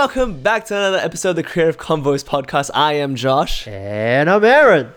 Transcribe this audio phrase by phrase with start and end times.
[0.00, 2.70] welcome back to another episode of the Creative Convoys podcast.
[2.72, 4.92] I am Josh, And I'm Aaron.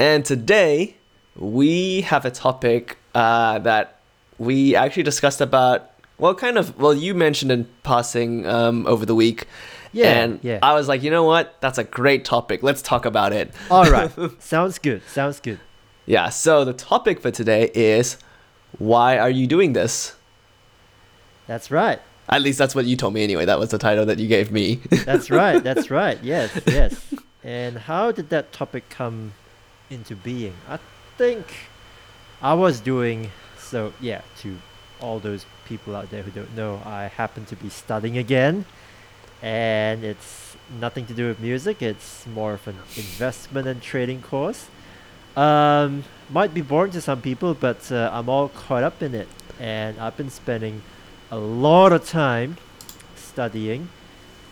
[0.00, 0.96] and today
[1.36, 4.00] we have a topic uh, that
[4.38, 5.92] we actually discussed about.
[6.18, 6.76] Well, kind of.
[6.76, 9.46] Well, you mentioned in passing um, over the week.
[9.92, 10.58] Yeah, and yeah.
[10.60, 11.60] I was like, you know what?
[11.60, 12.64] That's a great topic.
[12.64, 13.54] Let's talk about it.
[13.70, 14.10] All right.
[14.42, 15.02] sounds good.
[15.06, 15.60] Sounds good.
[16.04, 16.30] Yeah.
[16.30, 18.16] So the topic for today is
[18.76, 20.16] why are you doing this?
[21.46, 22.00] That's right.
[22.28, 23.44] At least that's what you told me anyway.
[23.44, 24.76] That was the title that you gave me.
[25.04, 25.62] That's right.
[25.62, 26.18] That's right.
[26.22, 27.14] Yes, yes.
[27.42, 29.32] And how did that topic come
[29.90, 30.54] into being?
[30.68, 30.78] I
[31.18, 31.52] think
[32.40, 34.58] I was doing so yeah, to
[35.00, 38.64] all those people out there who don't know, I happen to be studying again.
[39.42, 44.68] And it's nothing to do with music, it's more of an investment and trading course.
[45.36, 49.28] Um, might be boring to some people, but uh, I'm all caught up in it.
[49.58, 50.82] And I've been spending
[51.32, 52.58] a lot of time
[53.16, 53.88] studying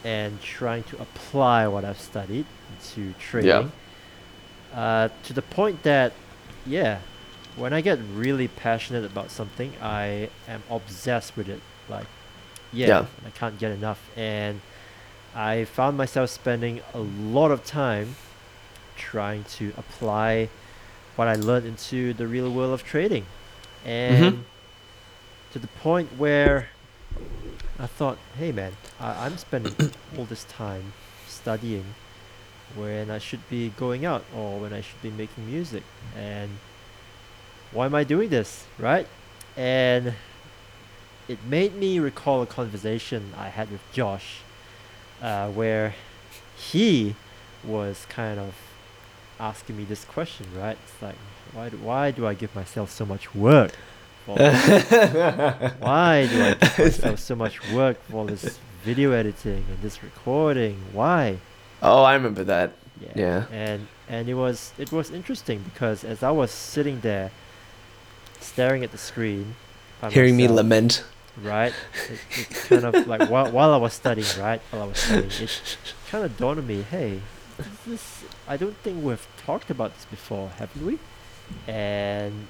[0.03, 2.47] and trying to apply what I've studied
[2.95, 3.71] to trading.
[4.75, 4.81] Yeah.
[4.81, 6.15] Uh, to the point that,
[6.65, 7.01] yeah,
[7.57, 11.61] when I get really passionate about something, I am obsessed with it.
[11.89, 12.07] Like,
[12.73, 13.07] yeah, Yeah.
[13.27, 14.01] I can't get enough.
[14.17, 14.63] And
[15.35, 18.17] I found myself spending a lot of time
[18.97, 20.49] trying to apply
[21.17, 23.27] what I learned into the real world of trading.
[23.85, 24.45] And
[25.53, 26.69] to the point where
[27.79, 29.75] I thought, hey man, I- I'm spending
[30.19, 30.93] all this time
[31.27, 31.95] studying
[32.75, 35.83] when I should be going out or when I should be making music.
[36.17, 36.59] And
[37.73, 39.07] why am I doing this, right?
[39.57, 40.15] And
[41.29, 44.41] it made me recall a conversation I had with Josh
[45.23, 45.95] uh, where
[46.57, 47.15] he
[47.65, 48.55] was kind of
[49.39, 50.77] asking me this question, right?
[50.85, 51.17] It's like,
[51.53, 53.73] why do, why do I give myself so much work?
[54.37, 60.03] For why do I give myself so much work for this video editing and this
[60.03, 60.77] recording?
[60.93, 61.39] Why?
[61.83, 62.73] oh, I remember that.
[63.01, 63.13] Yeah.
[63.15, 63.45] Yeah.
[63.51, 67.31] And and it was it was interesting because as I was sitting there
[68.41, 69.55] staring at the screen,
[70.11, 71.05] Hearing me lament.
[71.43, 71.73] right?
[72.11, 72.21] It,
[72.51, 74.61] it's kind of like while, while I was studying, right?
[74.71, 75.77] While I was studying, it
[76.11, 77.21] kind of dawned on me, hey,
[77.87, 80.99] this, I don't think we've talked about this before, haven't we?
[81.67, 82.49] And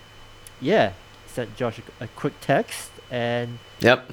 [0.60, 0.92] yeah,
[1.30, 4.12] sent Josh a, a quick text, and Yep.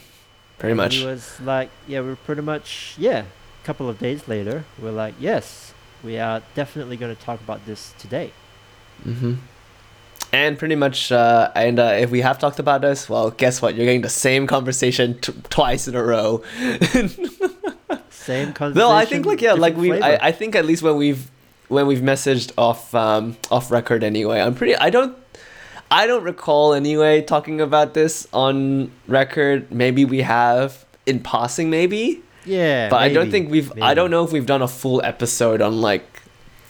[0.59, 0.95] Pretty and much.
[0.95, 3.25] He was like, yeah, we're pretty much, yeah.
[3.63, 5.73] A couple of days later, we're like, yes,
[6.03, 8.31] we are definitely going to talk about this today.
[9.03, 9.35] hmm
[10.33, 13.75] And pretty much, uh, and uh, if we have talked about this, well, guess what?
[13.75, 16.43] You're getting the same conversation t- twice in a row.
[18.09, 18.89] Same conversation.
[18.89, 20.27] no, I think like yeah, like we, I.
[20.27, 21.31] I think at least when we've
[21.69, 24.75] when we've messaged off um off record anyway, I'm pretty.
[24.75, 25.15] I don't.
[25.89, 29.71] I don't recall anyway talking about this on record.
[29.71, 32.21] Maybe we have in passing, maybe.
[32.45, 33.71] yeah, but I don't think we've.
[33.81, 36.23] I don't know if we've done a full episode on like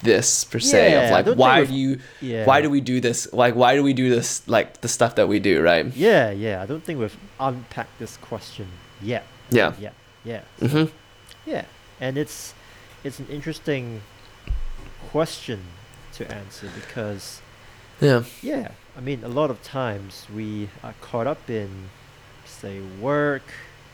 [0.04, 2.46] this per se Yeah, of like why do you Yeah.
[2.46, 5.28] why do we do this like why do we do this like the stuff that
[5.28, 6.62] we do right Yeah, yeah.
[6.62, 8.68] I don't think we've unpacked this question
[9.02, 9.26] yet.
[9.50, 10.94] yeah Yeah, yeah, mm-hmm.
[11.50, 11.66] yeah.
[12.00, 12.54] And it's
[13.04, 14.02] it's an interesting
[15.10, 15.62] question
[16.14, 17.42] to answer because
[18.00, 21.90] yeah yeah, I mean a lot of times we are caught up in
[22.46, 23.44] say work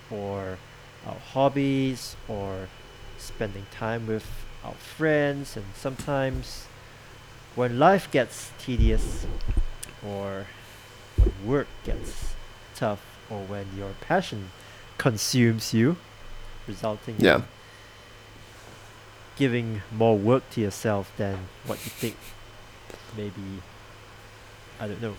[0.09, 0.58] or
[1.06, 2.69] our hobbies or
[3.18, 4.25] spending time with
[4.63, 6.68] our friends and sometimes
[7.56, 9.25] when life gets tedious
[10.08, 10.47] or
[11.18, 12.34] when work gets
[12.74, 14.52] tough or when your passion
[14.97, 15.97] consumes you
[16.66, 17.44] resulting in
[19.36, 22.18] giving more work to yourself than what you think
[23.18, 23.62] maybe
[24.84, 25.16] I don't know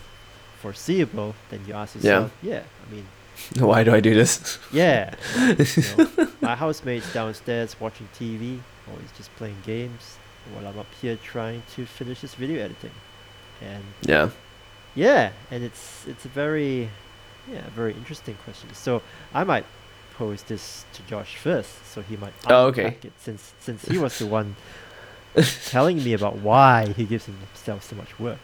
[0.60, 3.06] foreseeable, then you ask yourself, yeah, I mean,
[3.58, 5.66] why do I do this yeah, you
[5.98, 10.18] know, my housemate's downstairs watching TV or he's just playing games
[10.52, 12.92] while I'm up here trying to finish this video editing,
[13.60, 14.30] and yeah
[14.94, 16.90] yeah, and it's it's a very
[17.50, 18.72] yeah very interesting question.
[18.74, 19.02] So
[19.32, 19.66] I might
[20.16, 22.98] pose this to Josh first, so he might Oh, okay.
[23.02, 24.54] it since since he was the one
[25.64, 28.38] telling me about why he gives himself so much work.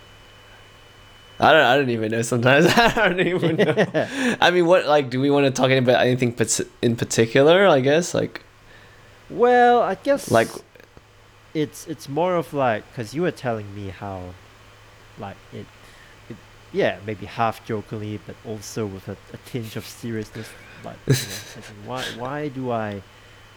[1.41, 2.67] I don't I don't even know sometimes.
[2.77, 3.75] I don't even know.
[4.41, 6.37] I mean what like do we want to talk about anything
[6.83, 8.15] in particular I guess?
[8.15, 8.43] Like
[9.31, 10.49] Well, I guess like
[11.55, 14.35] it's it's more of like because you were telling me how
[15.19, 15.67] like it,
[16.29, 16.37] it
[16.73, 20.49] yeah maybe half jokingly but also with a, a tinge of seriousness.
[20.85, 23.03] Like you know, why why do I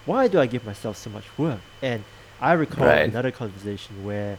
[0.05, 1.59] why do I give myself so much work?
[1.81, 2.03] And
[2.41, 3.09] I recall Right.
[3.09, 4.37] another conversation where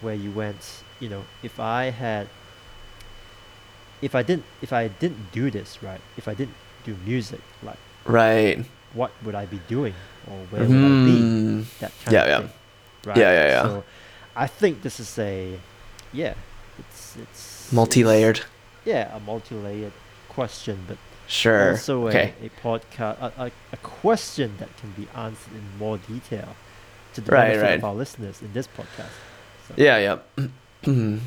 [0.00, 2.28] where you went you know if I had
[4.02, 6.54] if I didn't if I didn't do this right if I didn't
[6.84, 8.64] do music like right
[8.94, 9.94] what would I be doing
[10.26, 11.18] or where would I be?
[11.20, 11.62] Hmm.
[11.80, 12.38] That kind Yeah, of yeah.
[12.40, 12.50] thing.
[13.04, 13.16] Right?
[13.18, 13.62] Yeah, yeah, yeah.
[13.62, 13.84] So
[14.34, 15.58] I think this is a
[16.12, 16.34] yeah,
[16.78, 18.38] it's it's Multi-layered.
[18.38, 18.50] it's-
[18.84, 19.92] Yeah, a multi-layered
[20.28, 20.98] question, but
[21.28, 21.70] Sure.
[21.72, 22.34] also a, okay.
[22.42, 26.54] a podcast a, a, a question that can be answered in more detail
[27.14, 27.78] to the Right, benefit right.
[27.78, 29.14] of our listeners in this podcast.
[29.68, 30.46] So, Yeah, yeah.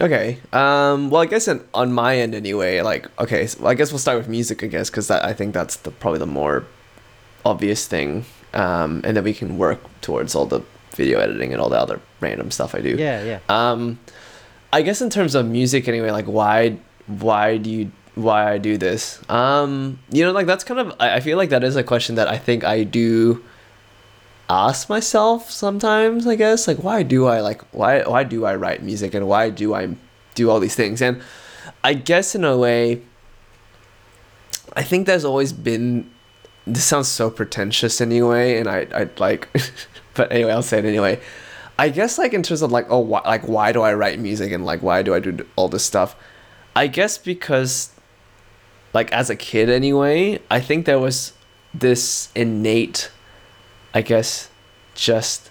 [0.00, 0.38] okay.
[0.52, 1.10] Um.
[1.10, 2.80] Well, I guess in, on my end anyway.
[2.80, 3.46] Like, okay.
[3.46, 4.62] So I guess we'll start with music.
[4.62, 6.64] I guess because I think that's the probably the more
[7.44, 8.24] obvious thing.
[8.52, 10.62] Um, and then we can work towards all the
[10.92, 12.96] video editing and all the other random stuff I do.
[12.96, 13.40] yeah, yeah.
[13.48, 13.98] Um,
[14.72, 16.76] I guess in terms of music anyway, like why
[17.06, 19.20] why do you why I do this?
[19.28, 22.14] Um, you know, like that's kind of I, I feel like that is a question
[22.16, 23.42] that I think I do
[24.48, 26.68] ask myself sometimes, I guess.
[26.68, 29.96] Like why do I like why why do I write music and why do I
[30.34, 31.00] do all these things?
[31.00, 31.22] And
[31.82, 33.02] I guess in a way
[34.76, 36.10] I think there's always been
[36.66, 39.48] this sounds so pretentious anyway, and I I like
[40.14, 41.20] but anyway, I'll say it anyway.
[41.78, 44.52] I guess like in terms of like oh why, like why do I write music
[44.52, 46.16] and like why do I do all this stuff?
[46.76, 47.90] I guess because
[48.92, 51.32] like as a kid anyway, I think there was
[51.72, 53.10] this innate
[53.94, 54.50] I guess
[54.94, 55.50] just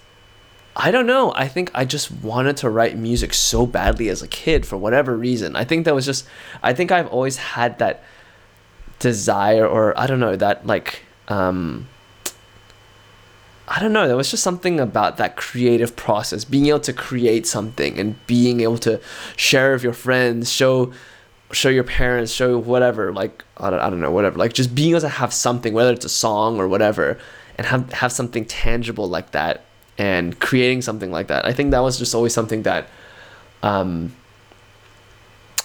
[0.76, 1.32] I don't know.
[1.34, 5.16] I think I just wanted to write music so badly as a kid for whatever
[5.16, 5.56] reason.
[5.56, 6.26] I think that was just
[6.62, 8.04] I think I've always had that
[8.98, 11.88] desire or I don't know that like um
[13.66, 14.06] I don't know.
[14.06, 18.60] There was just something about that creative process, being able to create something and being
[18.60, 19.00] able to
[19.36, 20.92] share with your friends, show,
[21.50, 23.10] show your parents, show whatever.
[23.10, 24.38] Like I don't, I don't know, whatever.
[24.38, 27.18] Like just being able to have something, whether it's a song or whatever,
[27.56, 29.64] and have have something tangible like that,
[29.98, 31.44] and creating something like that.
[31.46, 32.88] I think that was just always something that,
[33.62, 34.14] um,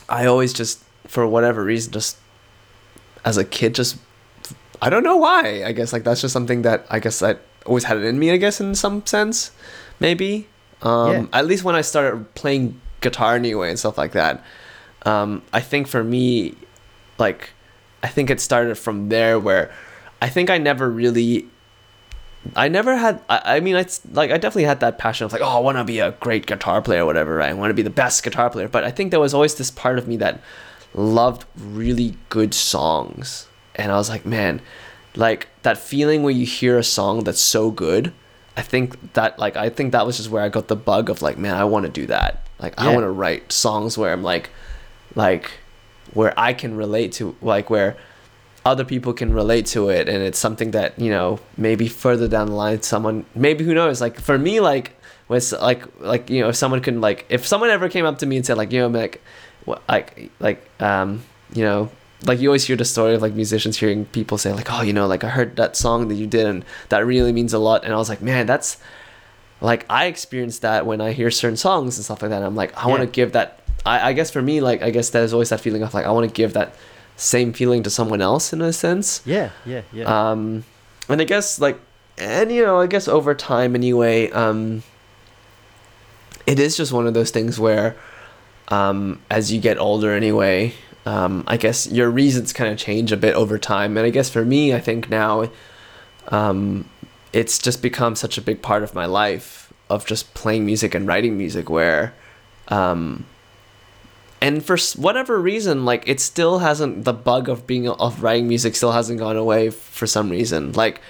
[0.08, 2.18] I always just for whatever reason just
[3.26, 3.98] as a kid just
[4.82, 5.64] I don't know why.
[5.66, 8.32] I guess like that's just something that I guess I always had it in me.
[8.32, 9.52] I guess in some sense,
[10.00, 10.48] maybe.
[10.82, 11.26] Um, Yeah.
[11.34, 14.44] At least when I started playing guitar anyway and stuff like that.
[15.06, 16.56] Um, I think for me,
[17.18, 17.50] like,
[18.04, 19.72] I think it started from there where
[20.22, 21.48] I think I never really.
[22.56, 23.22] I never had.
[23.30, 25.78] I, I mean, it's like I definitely had that passion of like, oh, I want
[25.78, 27.36] to be a great guitar player, or whatever.
[27.36, 27.50] Right?
[27.50, 28.68] I want to be the best guitar player.
[28.68, 30.42] But I think there was always this part of me that
[30.94, 33.50] loved really good songs
[33.80, 34.62] and I was like, man,
[35.16, 38.14] like that feeling where you hear a song that's so good.
[38.58, 41.22] I think that like I think that was just where I got the bug of
[41.22, 42.46] like, man, I want to do that.
[42.60, 44.50] Like I want to write songs where I'm like,
[45.16, 45.50] like
[46.14, 47.96] where I can relate to like where
[48.66, 52.48] other people can relate to it and it's something that you know maybe further down
[52.48, 54.02] the line someone maybe who knows?
[54.02, 54.94] Like for me like
[55.30, 58.26] was like like you know if someone can like if someone ever came up to
[58.26, 59.22] me and said like you know like
[59.88, 61.24] like like um
[61.54, 61.90] you know
[62.26, 64.92] like you always hear the story of like musicians hearing people say like oh you
[64.92, 67.84] know like i heard that song that you did and that really means a lot
[67.86, 68.78] and i was like man that's
[69.62, 72.56] like i experience that when i hear certain songs and stuff like that and i'm
[72.56, 75.32] like i want to give that I, I guess for me like i guess there's
[75.32, 76.76] always that feeling of like i want to give that
[77.20, 80.32] same feeling to someone else in a sense Yeah, yeah, yeah.
[80.32, 80.64] um
[81.10, 81.78] and i guess like
[82.18, 84.84] and you know i guess over time anyway um
[86.48, 87.96] it is just one of those things where
[88.70, 90.74] um as you get older anyway
[91.06, 94.30] um i guess your reasons kind of change a bit over time and i guess
[94.30, 95.50] for me i think now
[96.30, 96.88] um
[97.34, 101.08] it's just become such a big part of my life of just playing music and
[101.08, 102.14] writing music where
[102.70, 103.26] um
[104.42, 108.76] and for whatever reason like it still hasn't the bug of being of writing music
[108.76, 111.02] still hasn't gone away for some reason like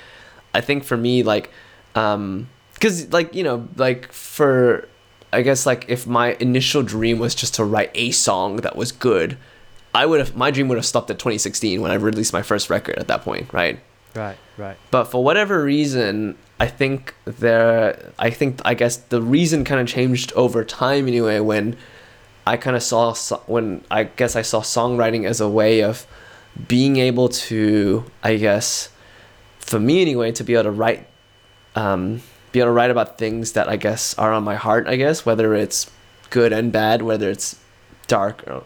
[0.54, 1.52] i think for me like
[1.96, 4.88] um because like you know like for
[5.32, 8.92] i guess like if my initial dream was just to write a song that was
[8.92, 9.38] good
[9.94, 12.70] i would have my dream would have stopped at 2016 when i released my first
[12.70, 13.80] record at that point right
[14.16, 14.78] right, right.
[14.90, 19.88] but for whatever reason i think there i think i guess the reason kind of
[19.88, 21.76] changed over time anyway when
[22.50, 26.06] i kind of saw so- when i guess i saw songwriting as a way of
[26.68, 28.90] being able to i guess
[29.60, 31.08] for me anyway to be able to write
[31.76, 34.96] um be able to write about things that i guess are on my heart i
[34.96, 35.90] guess whether it's
[36.30, 37.56] good and bad whether it's
[38.08, 38.64] dark or,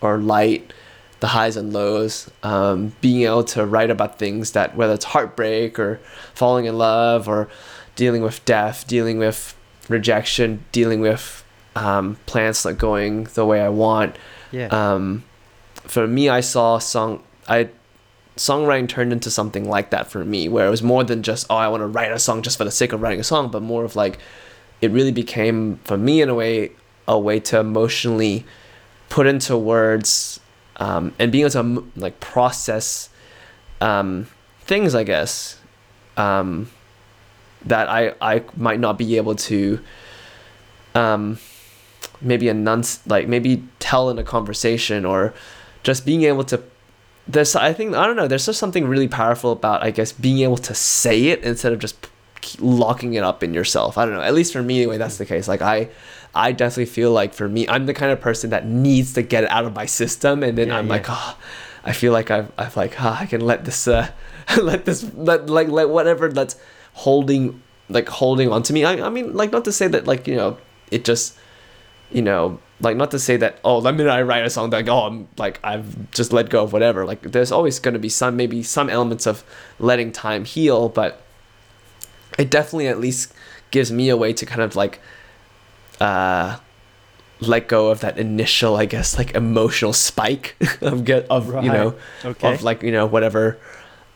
[0.00, 0.72] or light
[1.20, 5.78] the highs and lows, um, being able to write about things that whether it's heartbreak
[5.78, 6.00] or
[6.34, 7.48] falling in love or
[7.94, 9.54] dealing with death, dealing with
[9.88, 11.44] rejection, dealing with
[11.80, 14.16] um, plans not going the way I want.
[14.52, 14.66] Yeah.
[14.66, 15.24] Um,
[15.74, 17.70] for me, I saw song I
[18.36, 21.56] songwriting turned into something like that for me, where it was more than just oh
[21.56, 23.62] I want to write a song just for the sake of writing a song, but
[23.62, 24.18] more of like
[24.80, 26.72] it really became for me in a way
[27.08, 28.44] a way to emotionally
[29.08, 30.38] put into words
[30.76, 33.08] um, and being able to like process
[33.80, 34.26] um,
[34.60, 35.58] things I guess
[36.18, 36.70] um,
[37.64, 39.80] that I I might not be able to
[40.94, 41.38] um,
[42.20, 45.32] maybe announce like maybe tell in a conversation or
[45.82, 46.62] just being able to
[47.26, 50.40] there's I think I don't know there's just something really powerful about I guess being
[50.40, 52.08] able to say it instead of just
[52.58, 53.98] locking it up in yourself.
[53.98, 55.46] I don't know at least for me anyway that's the case.
[55.48, 55.88] Like I
[56.34, 59.44] I definitely feel like for me I'm the kind of person that needs to get
[59.44, 60.92] it out of my system and then Yeah, I'm yeah.
[60.92, 61.36] like oh
[61.84, 64.08] I feel like I've I've like ah, I can let this uh
[64.60, 66.56] let this let like let whatever that's
[66.94, 68.84] holding like holding on to me.
[68.84, 70.58] I, I mean like not to say that like you know
[70.90, 71.36] it just
[72.10, 74.88] you know like not to say that oh the minute I write a song like
[74.88, 78.08] oh I'm like I've just let go of whatever like there's always going to be
[78.08, 79.44] some maybe some elements of
[79.78, 81.22] letting time heal but
[82.38, 83.32] it definitely at least
[83.70, 85.00] gives me a way to kind of like
[86.00, 86.56] uh
[87.40, 91.94] let go of that initial I guess like emotional spike of get of you know
[92.24, 92.52] Okay.
[92.54, 93.58] of like you know whatever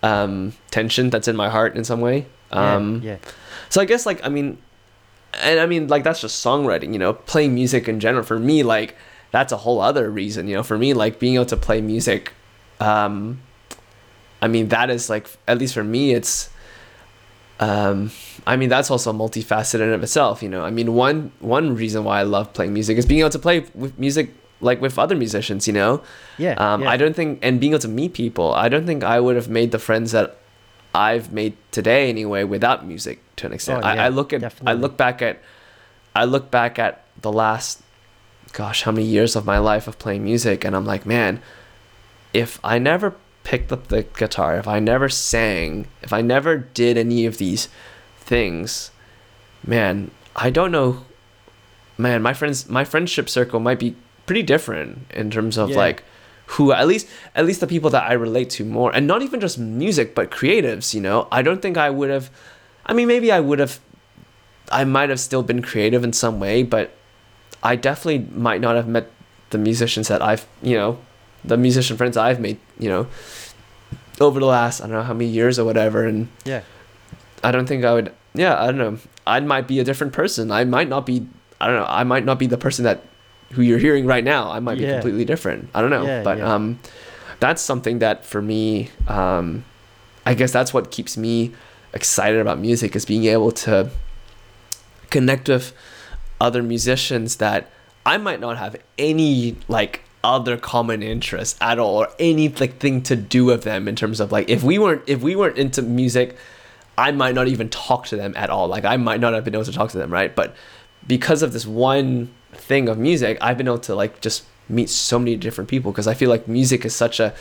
[0.03, 3.17] um tension that's in my heart in some way Yeah, um yeah.
[3.69, 4.59] so I guess like I mean,
[5.43, 8.25] and I mean like that's just songwriting, you know, playing music in general.
[8.25, 8.97] For me, like
[9.31, 10.63] that's a whole other reason, you know.
[10.63, 12.33] For me, like being able to play music,
[12.81, 13.41] um,
[14.41, 16.51] I mean that is like at least for me, it's,
[17.61, 18.11] um,
[18.47, 20.65] I mean that's also multifaceted in of itself, you know.
[20.65, 23.67] I mean one one reason why I love playing music is being able to play
[23.75, 26.03] with music like with other musicians, you know.
[26.39, 26.55] Yeah.
[26.55, 26.91] Um, yeah.
[26.91, 29.49] I don't think, and being able to meet people, I don't think I would have
[29.49, 30.39] made the friends that
[30.95, 33.85] I've made today anyway without music to an oh, extent.
[33.85, 35.43] Oh, I, yeah, I look at, I look back at,
[36.15, 37.83] I look back at the last,
[38.53, 41.43] gosh, how many years of my life of playing music, and I'm like, man,
[42.33, 46.97] if I never picked up the guitar, if I never sang, if I never did
[46.97, 47.69] any of these
[48.19, 48.91] things,
[49.67, 51.05] man, I don't know.
[51.97, 53.95] Man, my friends, my friendship circle might be
[54.27, 55.77] pretty different in terms of Yeah.
[55.77, 56.03] like
[56.47, 59.41] who at least at least the people that I relate to more and not even
[59.41, 61.27] just music but creatives, you know.
[61.33, 62.31] I don't think I would have
[62.87, 63.81] I mean maybe I would have
[64.71, 66.93] I might have still been creative in some way, but
[67.63, 69.11] I definitely might not have met
[69.51, 70.99] the musicians that I've, you know,
[71.45, 73.07] the musician friends I've made, you know,
[74.21, 76.63] over the last I don't know how many years or whatever and Yeah.
[77.43, 78.13] I don't think I would.
[78.35, 78.99] Yeah, I don't know.
[79.27, 80.51] I might be a different person.
[80.51, 81.27] I might not be.
[81.61, 81.87] I don't know.
[81.89, 83.03] I might not be the person that
[83.55, 84.51] who you're hearing right now.
[84.51, 85.71] I might be completely different.
[85.75, 86.05] I don't know.
[86.05, 86.55] Yeah, but yeah.
[86.55, 86.79] um,
[87.41, 89.65] that's something that for me, um,
[90.27, 91.53] I guess that's what keeps me
[91.93, 93.91] excited about music is being able to
[95.11, 95.73] connect with
[96.41, 97.71] other musicians that
[98.05, 103.03] I might not have any like other common interests at all or any like thing
[103.03, 105.83] to do with them in terms of like if we weren't if we weren't into
[105.83, 106.37] music
[106.97, 109.55] I might not even talk to them at all like I might not have been
[109.55, 110.57] able to talk to them right but
[111.07, 115.19] because of this one thing of music I've been able to like just meet so
[115.19, 117.35] many different people because I feel like music is such a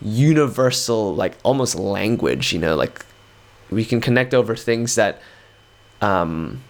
[0.00, 3.04] universal like almost language you know like
[3.70, 5.20] we can connect over things that
[6.00, 6.62] um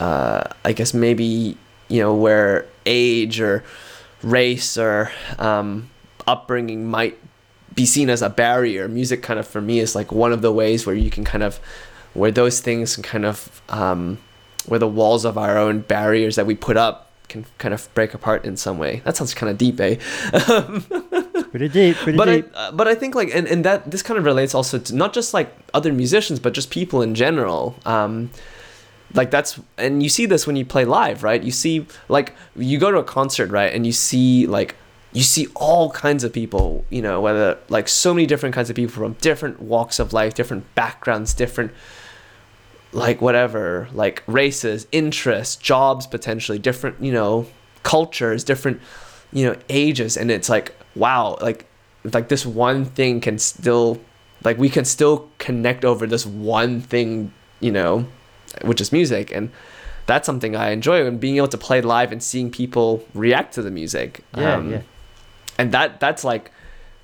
[0.00, 3.62] uh i guess maybe you know where age or
[4.24, 5.88] race or um
[6.26, 7.18] upbringing might
[7.74, 8.88] be seen as a barrier.
[8.88, 11.42] Music kind of for me is like one of the ways where you can kind
[11.42, 11.58] of
[12.14, 14.18] where those things can kind of um
[14.66, 18.14] where the walls of our own barriers that we put up can kind of break
[18.14, 19.96] apart in some way that sounds kind of deep eh
[21.52, 21.96] Pretty deep.
[21.96, 22.50] Pretty but deep.
[22.54, 24.94] I, uh, but I think like and, and that this kind of relates also to
[24.94, 28.30] not just like other musicians but just people in general um
[29.12, 32.78] like that's and you see this when you play live right you see like you
[32.78, 34.76] go to a concert right and you see like
[35.12, 38.76] you see all kinds of people you know whether like so many different kinds of
[38.76, 41.70] people from different walks of life different backgrounds different
[42.92, 47.46] like whatever like races interests jobs potentially different you know
[47.82, 48.80] cultures different
[49.32, 51.66] you know ages and it's like wow like
[52.04, 53.98] like this one thing can still
[54.44, 58.06] like we can still connect over this one thing you know
[58.62, 59.50] which is music and
[60.06, 63.62] that's something i enjoy and being able to play live and seeing people react to
[63.62, 64.54] the music yeah.
[64.54, 64.82] Um, yeah.
[65.58, 66.50] and that that's like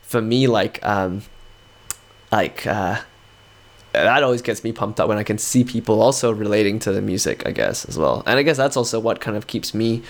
[0.03, 1.23] for me like um
[2.31, 3.01] like uh
[3.93, 7.03] that always gets me pumped up when i can see people also relating to the
[7.03, 8.23] music i guess as well.
[8.27, 10.03] And i guess that's also what kind of keeps me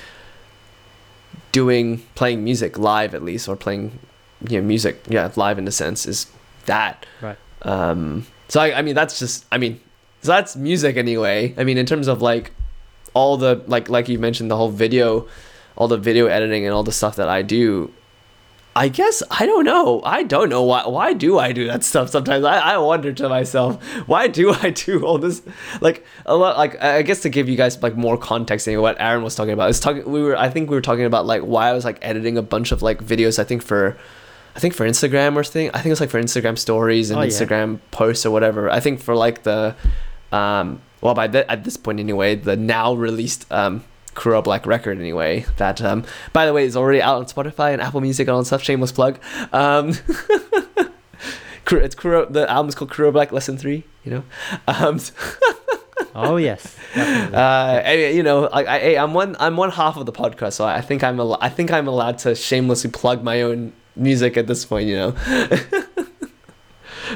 [1.53, 3.99] doing playing music live at least or playing
[4.49, 6.27] you know music yeah live in a sense is
[6.67, 7.07] that.
[7.21, 7.39] Right.
[7.63, 9.81] um so I, I mean that's just i mean
[10.21, 11.55] so that's music anyway.
[11.57, 12.53] I mean in terms of like
[13.15, 15.27] all the like like you mentioned the whole video
[15.77, 17.93] all the video editing and all the stuff that i do
[18.79, 20.01] I guess I don't know.
[20.05, 20.87] I don't know why.
[20.87, 22.45] Why do I do that stuff sometimes?
[22.45, 25.43] I, I wonder to myself, why do I do all this?
[25.81, 26.57] Like a lot.
[26.57, 29.53] Like I guess to give you guys like more context in what Aaron was talking
[29.53, 29.69] about.
[29.71, 30.05] Is talking.
[30.11, 30.37] We were.
[30.37, 32.81] I think we were talking about like why I was like editing a bunch of
[32.81, 33.41] like videos.
[33.41, 33.97] I think for,
[34.55, 35.71] I I think for Instagram or thing.
[35.75, 37.29] I think it's like for Instagram stories and Oh, yeah.
[37.29, 38.71] Instagram posts or whatever.
[38.71, 39.75] I think for like the,
[40.31, 43.85] um, well, by at this point anyway, the now released um,
[44.19, 45.47] Kuro Black record anyway.
[45.59, 48.41] That um, by the way is already out on Spotify and Apple Music and all
[48.41, 48.63] that stuff.
[48.63, 49.19] Shameless plug.
[49.53, 49.95] Um,
[51.71, 52.27] it's Kuro.
[52.27, 53.85] The album's called Kuro Black Lesson Three.
[54.05, 54.25] You know.
[54.67, 55.01] Um,
[56.15, 60.13] Oh yes, uh, and, you know, like I, I'm one, I'm one half of the
[60.13, 63.73] podcast, so I think I'm, al- I think I'm allowed to shamelessly plug my own
[63.95, 65.15] music at this point, you know.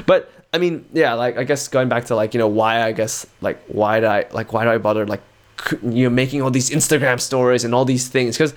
[0.05, 2.93] but I mean, yeah, like I guess going back to like you know why I
[2.93, 5.21] guess like why do I like why do I bother like
[5.81, 8.53] you know making all these Instagram stories and all these things because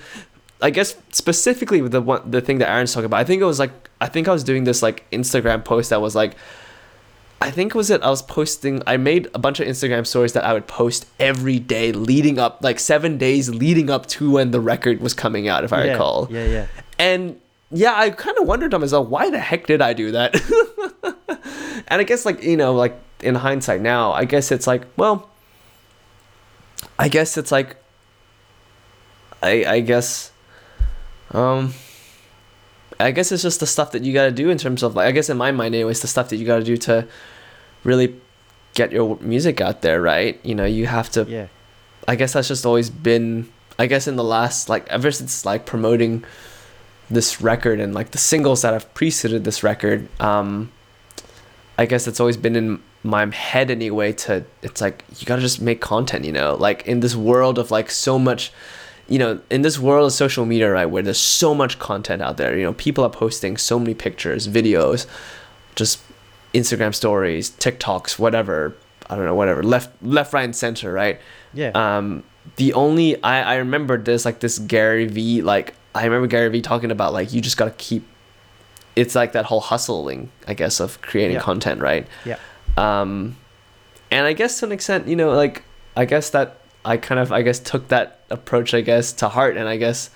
[0.61, 3.45] I guess specifically with the one the thing that Aaron's talking about, I think it
[3.45, 6.35] was like I think I was doing this like Instagram post that was like
[7.39, 10.43] I think was it I was posting I made a bunch of Instagram stories that
[10.43, 14.59] I would post every day leading up like 7 days leading up to when the
[14.59, 16.27] record was coming out if I yeah, recall.
[16.31, 16.67] Yeah, yeah.
[16.97, 20.35] And yeah, I kind of wondered to myself why the heck did I do that?
[21.87, 25.29] and I guess like, you know, like in hindsight now, I guess it's like, well,
[26.99, 27.77] I guess it's like
[29.41, 30.31] I I guess
[31.31, 31.73] um
[32.99, 35.07] I guess it's just the stuff that you got to do in terms of like
[35.07, 37.07] I guess in my mind anyways the stuff that you got to do to
[37.83, 38.15] really
[38.73, 40.39] get your music out there, right?
[40.43, 41.47] You know, you have to Yeah.
[42.07, 45.65] I guess that's just always been I guess in the last like ever since like
[45.65, 46.23] promoting
[47.09, 50.71] this record and like the singles that have preceded this record, um
[51.77, 55.61] I guess it's always been in my head anyway to it's like you gotta just
[55.61, 56.55] make content, you know?
[56.55, 58.51] Like in this world of like so much
[59.09, 62.35] you know, in this world of social media, right, where there's so much content out
[62.35, 65.05] there, you know, people are posting so many pictures, videos,
[65.75, 66.01] just
[66.53, 68.75] Instagram stories, TikToks, whatever,
[69.09, 71.21] I don't know, whatever, left, left, right, and center, right?
[71.53, 71.71] Yeah.
[71.73, 72.23] um
[72.57, 76.61] the only I I remember this like this Gary V like I remember Gary V
[76.61, 78.03] talking about like you just got to keep
[78.95, 81.41] it's like that whole hustling I guess of creating Yeah.
[81.41, 82.37] content right Yeah.
[82.77, 83.35] Um
[84.11, 85.63] and I guess to an extent you know like
[85.95, 89.57] I guess that I kind of I guess took that approach I guess to heart
[89.57, 90.09] and I guess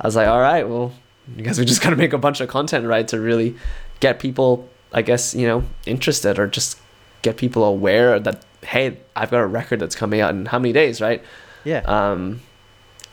[0.00, 0.92] I was like all right well
[1.36, 3.56] I guess we just got to make a bunch of content right to really
[4.00, 6.78] get people I guess you know interested or just
[7.22, 10.72] get people aware that hey I've got a record that's coming out in how many
[10.72, 11.22] days right
[11.64, 11.82] yeah.
[11.86, 12.40] um,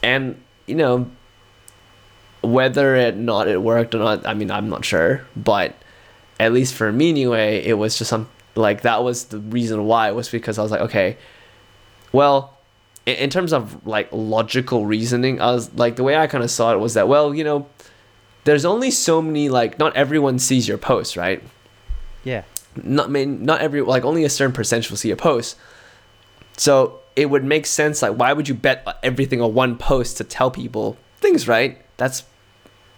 [0.02, 1.10] and you know
[2.46, 4.26] whether it not it worked or not.
[4.26, 5.76] I mean, I'm not sure, but
[6.40, 10.12] at least for me anyway, it was just some like that was the reason why
[10.12, 11.18] was because I was like, okay,
[12.12, 12.58] well,
[13.06, 16.50] in, in terms of like logical reasoning, I was like the way I kind of
[16.50, 17.68] saw it was that well, you know,
[18.46, 21.44] there's only so many like not everyone sees your post, right?
[22.24, 22.44] yeah.
[22.84, 25.58] not I mean not every like only a certain percentage will see a post.
[26.58, 30.24] So it would make sense like why would you bet everything on one post to
[30.24, 31.82] tell people things, right?
[31.98, 32.24] That's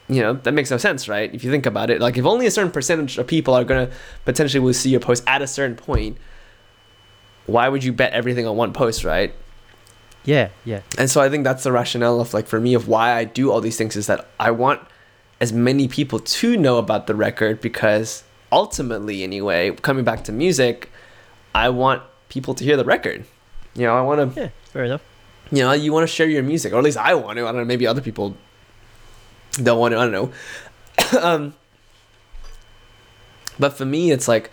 [0.10, 1.34] you know, that makes no sense, right?
[1.34, 2.00] If you think about it.
[2.02, 3.90] Like if only a certain percentage of people are gonna
[4.26, 6.18] potentially will see your post at a certain point,
[7.46, 9.34] why would you bet everything on one post, right?
[10.26, 10.50] Yeah.
[10.66, 10.82] Yeah.
[10.98, 13.52] And so I think that's the rationale of like for me of why I do
[13.52, 14.82] all these things is that I want
[15.40, 20.90] as many people to know about the record because ultimately anyway, coming back to music,
[21.56, 23.24] I want people to hear the record.
[23.76, 24.50] You know, I want to Yeah.
[24.66, 25.02] Fair enough.
[25.52, 27.44] you know, you want to share your music, or at least I want to.
[27.44, 28.36] I don't know, maybe other people
[29.54, 30.00] don't want to.
[30.00, 31.20] I don't know.
[31.22, 31.54] um,
[33.60, 34.52] but for me, it's like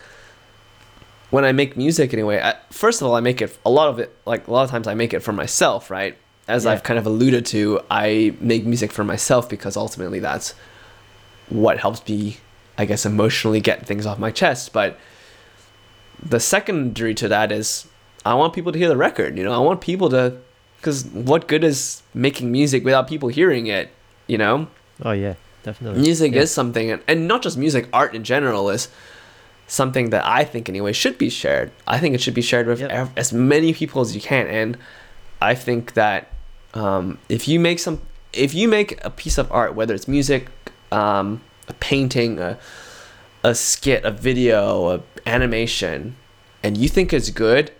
[1.30, 2.40] when I make music anyway.
[2.40, 4.16] I, first of all, I make it a lot of it.
[4.24, 6.16] Like a lot of times, I make it for myself, right?
[6.46, 6.72] As Yeah.
[6.72, 10.54] I've kind of alluded to, I make music for myself because ultimately that's
[11.48, 12.38] what helps me,
[12.76, 14.72] I guess, emotionally get things off my chest.
[14.72, 14.98] But
[16.22, 17.87] the secondary to that is
[18.24, 19.37] I want people to hear the record.
[19.37, 20.37] You know, I want people to,
[20.76, 23.90] because what good is making music without people hearing it?
[24.26, 24.68] You know,
[25.02, 25.35] Oh yeah.
[25.62, 26.02] Definitely.
[26.02, 26.42] music yeah.
[26.42, 28.88] is something, and, and not just music, art in general is
[29.66, 31.72] something that I think anyway should be shared.
[31.87, 33.09] I think it should be shared with Yep.
[33.16, 34.76] as many people as you can, and
[35.40, 36.30] I think that
[36.74, 38.02] um, if you make some,
[38.35, 40.48] if you make a piece of art, whether it's music,
[40.92, 42.59] um, a painting, a,
[43.42, 46.16] a skit, a video, a animation,
[46.62, 47.72] and you think it's good,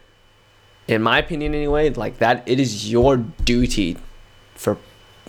[0.88, 3.98] in my opinion anyway, like that, it is your duty
[4.55, 4.79] for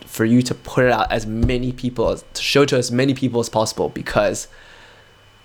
[0.05, 3.13] for you to put it out as many people as to show to as many
[3.13, 4.47] people as possible because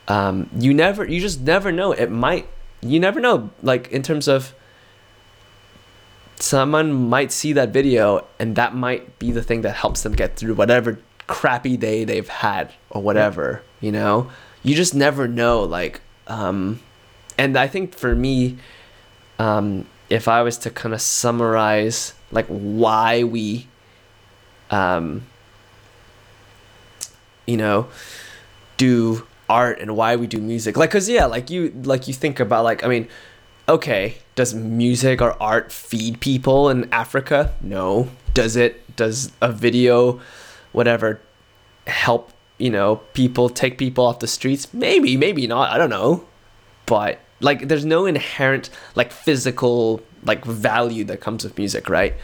[0.08, 1.92] um, you never you just never know.
[1.92, 2.46] It might
[2.80, 3.50] you never know.
[3.62, 4.54] Like in terms of
[6.36, 10.36] someone might see that video and that might be the thing that helps them get
[10.36, 14.30] through whatever crappy day they've had or whatever you know?
[14.62, 16.80] You just never know like um
[17.36, 18.56] and i think for me
[19.38, 23.66] um if i was to kind of summarize like why we
[24.70, 25.26] um
[27.46, 27.88] you know
[28.76, 30.76] do art and why we do music.
[30.76, 33.09] Like, cause yeah, like you like you think about like I mean,
[33.68, 37.52] okay, does music or art feed people in Africa?
[37.61, 38.09] No.
[38.33, 38.96] Does it?
[38.96, 40.20] Does a video,
[40.72, 41.20] whatever,
[41.87, 44.72] help you know people take people off the streets?
[44.72, 45.70] Maybe, maybe not.
[45.70, 46.24] I don't know,
[46.87, 52.14] but like there's no inherent like physical like value that comes with music, right?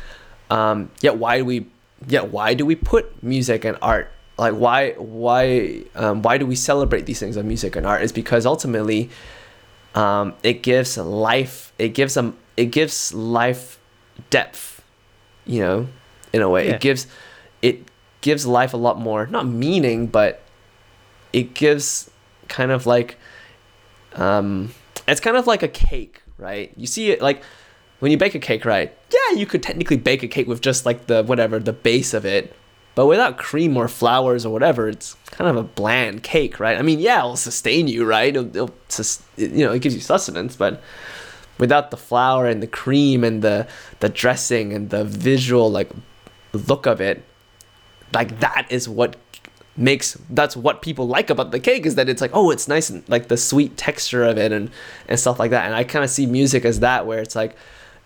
[0.49, 1.67] Um, yet why do we?
[2.07, 4.11] Yet why do we put music and art?
[4.39, 8.03] Like why why um, why do we celebrate these things of music and art?
[8.03, 9.09] Is because ultimately
[9.95, 13.79] um, it gives life it gives them it gives life
[14.31, 14.83] depth
[15.47, 15.89] you know
[16.33, 16.67] in a way.
[16.69, 16.75] Yeah.
[16.75, 17.07] it gives
[17.63, 17.83] it
[18.21, 20.43] gives life a lot more not meaning but
[21.33, 22.11] it gives
[22.49, 23.17] kind of like
[24.15, 24.73] um
[25.07, 26.73] it's kind of like a cake right?
[26.77, 27.43] You see it like
[28.01, 30.85] when you bake a cake right yeah you could technically bake a cake with just
[30.87, 32.55] like the whatever the base of it.
[32.95, 36.79] But without cream or flowers or whatever it's kind of a bland cake right?
[36.79, 38.35] I mean yeah it'll sustain you right?
[38.35, 40.83] It'll, it'll sus- it- you know it gives you sustenance but
[41.59, 43.67] without the flour and the cream and the
[44.01, 45.91] the dressing and the visual like
[46.53, 47.23] look of it
[48.15, 49.17] like that is what
[49.77, 52.89] makes that's what people like about the cake is that it's like oh it's nice
[52.89, 54.71] and like the sweet texture of it and
[55.09, 55.67] and stuff like that.
[55.67, 57.57] And i kind of see music as that where it's like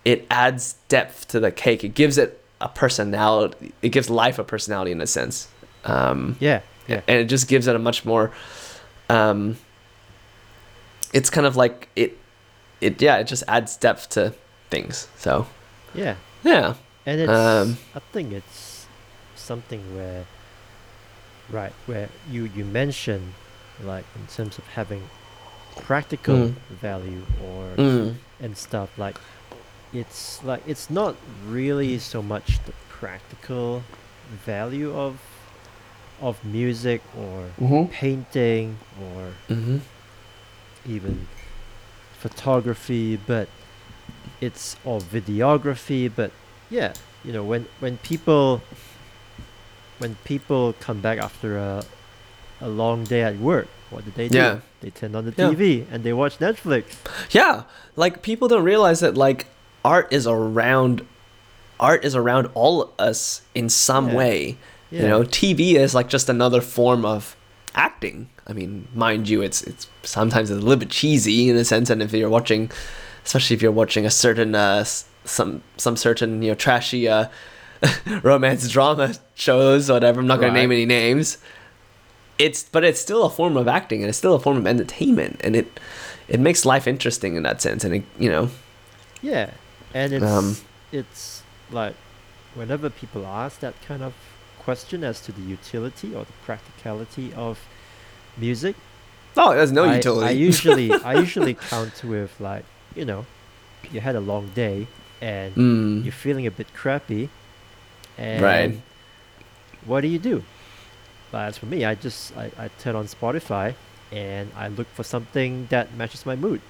[0.04, 4.44] it adds depth to the cake it gives it a personality it gives life a
[4.44, 5.48] personality in a sense
[5.84, 6.60] um Yeah.
[6.88, 7.00] Yeah.
[7.08, 8.30] and it just gives it a much more
[9.08, 9.56] um
[11.12, 12.16] it's kind of like it
[12.80, 14.32] it yeah it just adds depth to
[14.70, 15.46] things so
[15.94, 16.16] Yeah.
[16.44, 16.74] yeah
[17.06, 18.86] And it's Um, I think it's
[19.36, 20.24] something where
[21.50, 23.34] right, where you you mention
[23.82, 25.02] like in terms of having
[25.76, 26.54] practical Mm.
[26.70, 29.16] value or mm, and stuff like
[29.92, 33.82] it's like it's not really so much the practical
[34.46, 35.20] value of
[36.20, 37.84] of music or mm-hmm.
[37.92, 39.78] painting or Mm-hmm.
[40.86, 41.26] even
[42.18, 43.48] photography but
[44.40, 46.30] it's or videography but
[46.68, 46.92] yeah
[47.24, 48.60] you know when when people
[49.98, 51.82] when people come back after a
[52.60, 54.60] a long day at work what do they do Yeah.
[54.80, 55.48] they turn on the Yeah.
[55.50, 56.84] tv and they watch netflix
[57.30, 57.62] Yeah,
[57.96, 59.46] like people don't realize that like
[59.84, 61.06] art is around
[61.78, 64.16] art is around all of us in some Yeah.
[64.16, 64.58] way.
[64.90, 67.36] yeah You know, TV is like just another form of
[67.74, 68.28] acting.
[68.46, 71.88] I mean, mind you, it's it's sometimes it's a little bit cheesy in a sense
[71.90, 72.70] and if you're watching
[73.24, 74.84] especially if you're watching a certain uh
[75.24, 77.26] some some certain, you know, trashy uh
[78.22, 80.20] romance drama shows or whatever.
[80.20, 81.38] I'm not going to name any names.
[82.38, 85.40] It's but it's still a form of acting and it's still a form of entertainment
[85.44, 85.80] and it
[86.28, 88.50] it makes life interesting in that sense and it, you know
[89.22, 89.50] yeah
[89.94, 90.56] and it's Um,
[90.92, 91.94] it's like
[92.54, 94.12] whenever people ask that kind of
[94.58, 97.58] question as to the utility or the practicality of
[98.36, 98.76] music
[99.36, 100.26] oh there's no I, utility.
[100.26, 103.26] I usually I usually counter with like you know
[103.90, 104.86] you had a long day
[105.20, 107.28] and mm, you're feeling a bit crappy
[108.18, 108.80] and Right.
[109.86, 110.42] what do you do?
[111.30, 113.74] But as for me I just I, I turn on Spotify
[114.12, 116.60] and I look for something that matches my mood.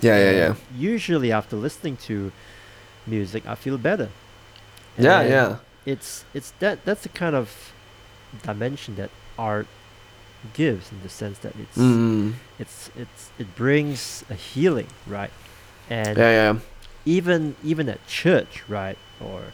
[0.00, 0.54] Yeah yeah yeah.
[0.76, 2.32] usually after listening to
[3.06, 4.08] music I feel better.
[4.98, 5.56] Yeah And yeah.
[5.84, 7.72] it's it's that that's the kind of
[8.42, 9.66] dimension that art
[10.52, 15.30] gives in the sense that it's mm, it's it's it brings a healing right?
[15.90, 16.58] And yeah yeah.
[17.04, 19.52] even even at church right or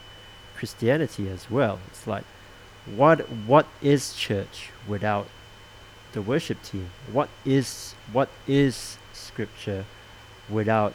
[0.57, 2.25] christianity as well it's like
[2.97, 5.27] what what is church without
[6.13, 6.91] the worship team?
[7.11, 9.85] What is what is scripture
[10.49, 10.95] without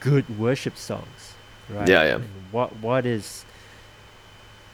[0.00, 1.34] good worship songs
[1.70, 1.88] right.
[1.88, 2.14] Yeah, yeah.
[2.16, 3.44] and what what is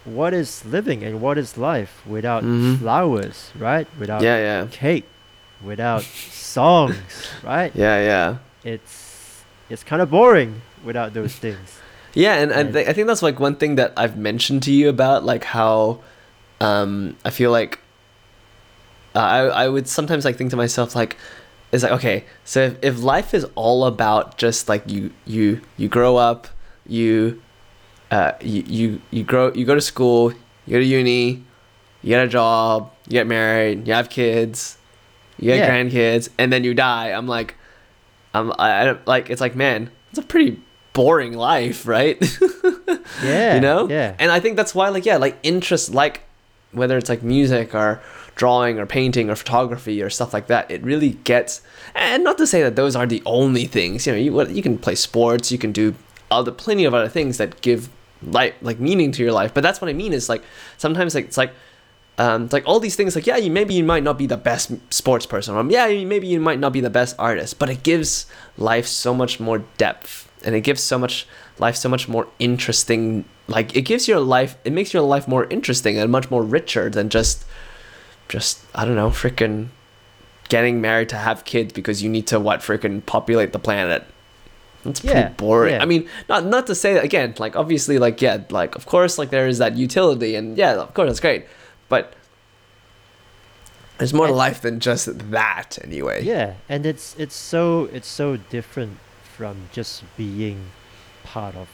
[0.04, 2.78] what is living and what is life without Mhm.
[2.78, 3.86] flowers right?
[3.98, 4.66] Without yeah yeah.
[4.70, 5.04] cake
[5.62, 6.96] without songs
[7.44, 7.70] right?
[7.74, 8.36] Yeah yeah.
[8.64, 11.78] It's it's kind of boring without those things.
[12.12, 14.72] Yeah, and, and And- th- I think that's like one thing that I've mentioned to
[14.72, 16.00] you about like how
[16.60, 17.78] um, I feel like
[19.14, 21.16] uh, I I would sometimes like think to myself like
[21.72, 25.88] it's like okay so if, if life is all about just like you you you
[25.88, 26.48] grow up
[26.90, 27.40] you
[28.10, 30.32] uh you, you you grow you go to school
[30.66, 31.42] you go to uni
[32.02, 34.76] you get a job you get married you have kids
[35.38, 35.70] you get Yeah.
[35.70, 37.08] grandkids and then you die.
[37.10, 37.54] I'm like
[38.34, 40.60] I'm I, I like it's like man it's a pretty
[40.92, 42.18] boring life right?
[43.22, 43.88] Yeah you know?
[43.88, 44.14] yeah.
[44.18, 46.22] And i think that's why like yeah like interest like
[46.72, 48.00] whether it's like music or
[48.36, 51.62] drawing or painting or photography or stuff like that it really gets
[51.94, 54.62] and not to say that those are the only things you know you what you
[54.62, 55.94] can play sports you can do
[56.30, 57.88] other plenty of other things that give
[58.22, 60.42] like like meaning to your life but that's what i mean is like
[60.76, 61.52] sometimes like it's like
[62.18, 64.72] um, like all these things like yeah you maybe you might not be the best
[64.92, 68.26] sports person or yeah maybe you might not be the best artist but it gives
[68.58, 71.26] life so much more depth and it gives so much
[71.58, 75.44] life so much more interesting like it gives your life it makes your life more
[75.44, 77.46] interesting and much more richer than just
[78.28, 79.68] just i don't know freaking
[80.50, 84.04] getting married to have kids because you need to what freaking populate the planet
[84.84, 85.82] that's pretty Yeah, boring yeah.
[85.82, 89.18] i mean not not to say that again like obviously like yeah like of course
[89.18, 91.44] like there is that utility and yeah of course that's great
[91.88, 92.14] but
[93.98, 98.36] there's more to life than just that anyway Yeah, and it's it's so it's so
[98.38, 98.96] different
[99.36, 100.70] from just being
[101.22, 101.68] part of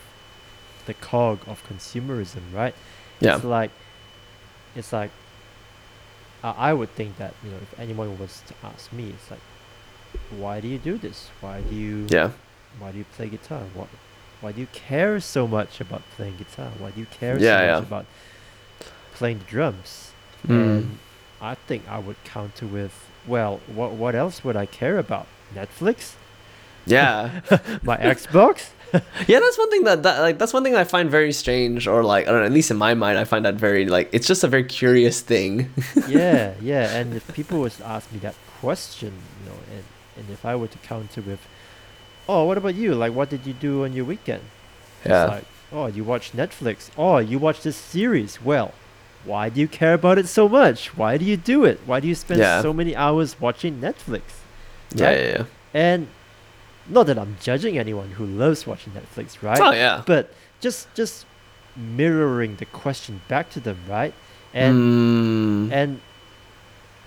[0.86, 2.74] the cog of consumerism, right?
[3.20, 3.70] yeah It's like
[4.74, 5.10] it's like
[6.42, 9.40] I I would think that you know if anyone was to ask me, it's like,
[10.36, 11.30] why do you do this?
[11.40, 12.30] Why do you yeah
[12.78, 13.62] why do you play guitar?
[13.74, 13.88] What
[14.40, 16.70] why do you care so much about playing guitar?
[16.78, 17.74] Why do you care Yeah, so yeah.
[17.80, 18.06] much about
[19.14, 20.12] playing the drums?
[20.46, 20.50] Mm.
[20.50, 20.98] And
[21.40, 22.94] I think I would counter with,
[23.26, 25.26] well, what what else would I care about?
[25.54, 26.14] Netflix?
[26.88, 27.40] yeah
[27.82, 28.70] My Xbox?
[29.26, 32.04] yeah that's one thing that, that like that's one thing i find very strange or
[32.04, 34.28] like i don't know at least in my mind i find that very like it's
[34.28, 35.68] just a very curious thing
[36.08, 36.94] yeah, yeah.
[36.96, 39.84] And if people was to ask me that question, you know, and,
[40.16, 41.40] and if I were to counter with,
[42.28, 42.94] oh, what about you?
[42.94, 44.42] Like, what did you do on your weekend?
[45.04, 45.22] Yeah.
[45.24, 46.90] It's like, oh, you watch Netflix.
[46.96, 48.42] Oh, you watch this series.
[48.42, 48.72] Well,
[49.24, 50.96] why do you care about it so much?
[50.96, 51.80] Why do you do it?
[51.86, 52.62] Why do you spend Yeah.
[52.62, 54.22] so many hours watching Netflix?
[54.94, 55.18] yeah Right?
[55.18, 56.08] yeah yeah And
[56.88, 59.60] not that I'm judging anyone who loves watching Netflix, right?
[59.60, 61.26] oh yeah But just just
[61.76, 64.14] mirroring the question back to them, right?
[64.54, 65.72] And Mm.
[65.72, 66.00] and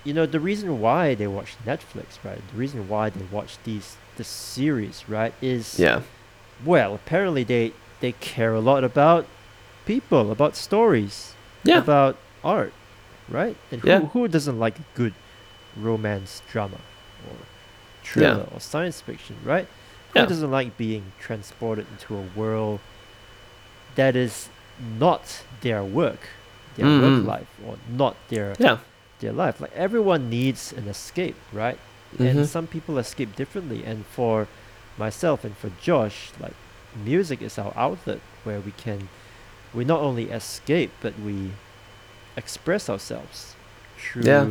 [0.04, 2.40] you know the reason why they watch Netflix, right?
[2.52, 6.02] The reason why they watch these the series, right, is yeah
[6.64, 9.26] well, apparently they they care a lot about
[9.86, 11.34] people, about stories,
[11.64, 12.72] yeah about art,
[13.28, 13.56] right?
[13.70, 14.00] And who Yeah.
[14.12, 15.14] who doesn't like a good
[15.76, 16.80] romance drama
[17.28, 17.36] or
[18.02, 19.66] thriller or science fiction, right?
[20.12, 20.26] Who Yeah.
[20.26, 22.80] doesn't like being transported into a world
[23.96, 24.48] that is
[24.98, 26.20] not their work,
[26.76, 27.00] their Mhm.
[27.00, 28.78] work life, or not their yeah
[29.20, 29.60] their life.
[29.60, 31.78] Like everyone needs an escape, right?
[32.18, 32.26] Mhm.
[32.30, 33.84] And some people escape differently.
[33.84, 34.48] And for
[34.98, 36.54] myself and for Josh, like
[37.04, 39.08] music is our outlet where we can
[39.72, 41.52] we not only escape but we
[42.36, 43.54] express ourselves
[43.96, 44.48] through Yeah.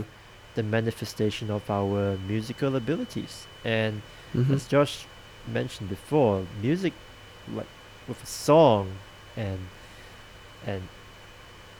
[0.55, 3.45] the manifestation of our musical abilities.
[3.65, 4.01] And
[4.33, 4.53] Mhm.
[4.55, 5.05] as Josh
[5.47, 6.93] mentioned before, music
[7.53, 7.67] like
[8.07, 8.93] with a song
[9.35, 9.59] and
[10.65, 10.83] and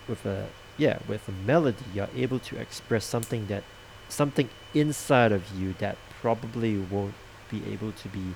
[0.08, 0.48] with a
[0.80, 3.64] yeah, with a melody you're able to express something that
[4.08, 7.14] something inside of you that probably won't
[7.52, 8.36] be able to be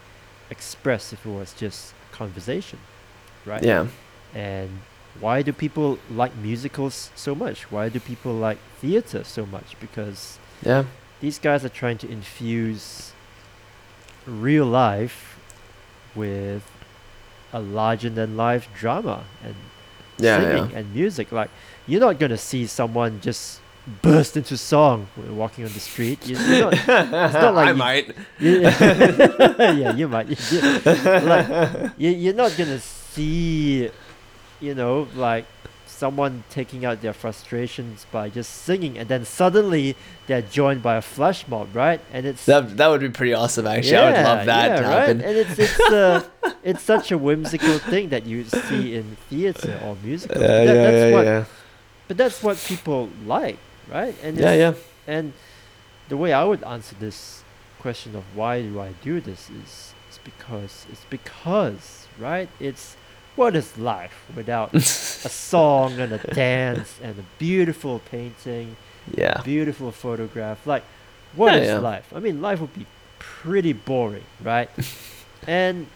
[0.49, 2.79] expressed if it was just conversation.
[3.45, 3.63] Right?
[3.63, 3.87] yeah
[4.33, 4.81] And
[5.19, 7.71] why do people like musicals so much?
[7.71, 9.79] Why do people like theater so much?
[9.79, 10.83] Because yeah
[11.21, 13.13] these guys are trying to infuse
[14.27, 15.39] real life
[16.15, 16.63] with
[17.53, 19.55] a larger than life drama and
[20.17, 21.31] yeah singing yeah and music.
[21.31, 21.49] Like
[21.87, 23.59] you're not gonna see someone just
[24.01, 26.25] burst into song when walking on the street.
[26.25, 28.07] You, you're not, not like i you- might
[28.39, 30.27] you- yeah, you might.
[30.29, 30.79] You-
[31.27, 33.89] like you, you're not gonna see,
[34.61, 35.45] you know, like
[36.03, 39.95] someone taking out their frustrations by just singing, and then suddenly
[40.27, 42.01] they're joined by a flash mob, right?
[42.11, 44.87] And it's that, that would be pretty awesome actually i would love that yeah, to
[44.87, 44.99] right?
[44.99, 46.23] happen And it's it's uh,
[46.69, 50.41] it's such a whimsical thing that you see in theater or musical.
[50.41, 51.43] yeah, That- yeah, that's yeah, what, yeah.
[52.09, 53.01] But that's what people
[53.35, 53.57] like,
[53.97, 54.15] right?
[54.25, 54.73] And yeah yeah
[55.15, 55.25] and
[56.11, 57.43] the way I would answer this
[57.83, 59.71] question of why do I do this is,
[60.11, 61.85] is because it's because
[62.27, 62.85] right it's
[63.35, 64.73] what is life without
[65.25, 68.77] a song and a dance and a beautiful painting,
[69.11, 70.65] yeah beautiful photograph.
[70.67, 70.83] Like
[71.33, 71.77] what Yeah, is yeah.
[71.79, 72.11] life?
[72.15, 72.87] I mean life would be
[73.19, 74.69] pretty boring, right?
[75.47, 75.87] and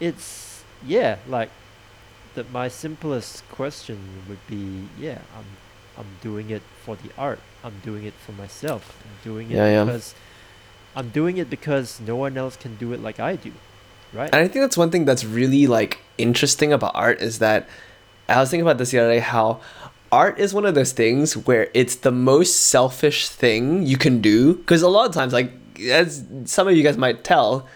[0.00, 1.50] it's yeah, like
[2.34, 5.58] the my simplest question would be yeah, I'm
[5.96, 7.40] I'm doing it for the art.
[7.64, 9.02] I'm doing it for myself.
[9.04, 9.84] I'm doing it yeah.
[9.84, 10.14] because
[10.94, 13.60] I'm doing it because no one else can do it like I do.
[14.12, 14.30] Right?
[14.32, 17.68] And I think that's one thing that's really like interesting about art is that
[18.28, 19.60] I was thinking about this the other day how
[20.10, 24.54] art is one of those things where it's the most selfish thing you can do
[24.54, 25.52] because a lot of times like
[25.90, 27.66] as some of you guys might tell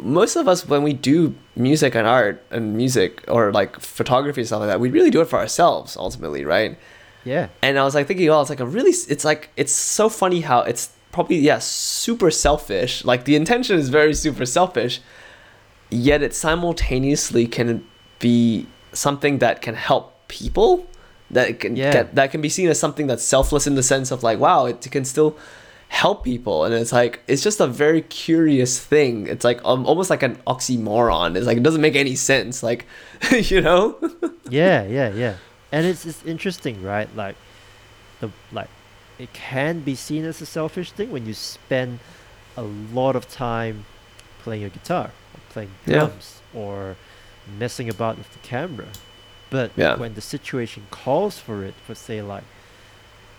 [0.00, 4.46] most of us when we do music and art and music or like photography and
[4.48, 6.78] stuff like that we really do it for ourselves ultimately right
[7.24, 7.48] yeah.
[7.62, 10.40] and I was like thinking, oh, it's like a really, it's like, it's so funny
[10.40, 13.04] how it's probably, yeah, super selfish.
[13.04, 15.00] Like the intention is very super selfish,
[15.92, 17.84] yet it simultaneously can
[18.18, 20.86] be something that can help people
[21.30, 21.92] that can Yeah.
[21.92, 24.66] get, that can be seen as something that's selfless in the sense of like wow
[24.66, 25.36] it can still
[25.88, 30.08] help people and it's like it's just a very curious thing it's like um, almost
[30.08, 32.86] like an oxymoron it's like it doesn't make any sense like
[33.30, 33.98] you know
[34.50, 35.34] yeah, yeah, yeah.
[35.70, 37.08] And it's it's interesting, right?
[37.16, 37.36] Like
[38.20, 38.68] the like
[39.18, 41.98] it can be seen as a selfish thing when you spend
[42.58, 43.84] a lot of time
[44.42, 45.10] playing your guitar
[45.52, 45.98] playing Yeah.
[46.06, 46.96] drums or
[47.58, 48.88] messing about with the camera.
[49.50, 49.96] But Yeah.
[49.96, 52.44] when the situation calls for it, for say like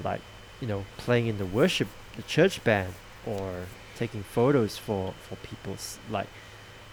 [0.04, 0.22] like,
[0.62, 2.94] you know, playing in the worship the church band
[3.26, 6.28] or taking photos for, for people's like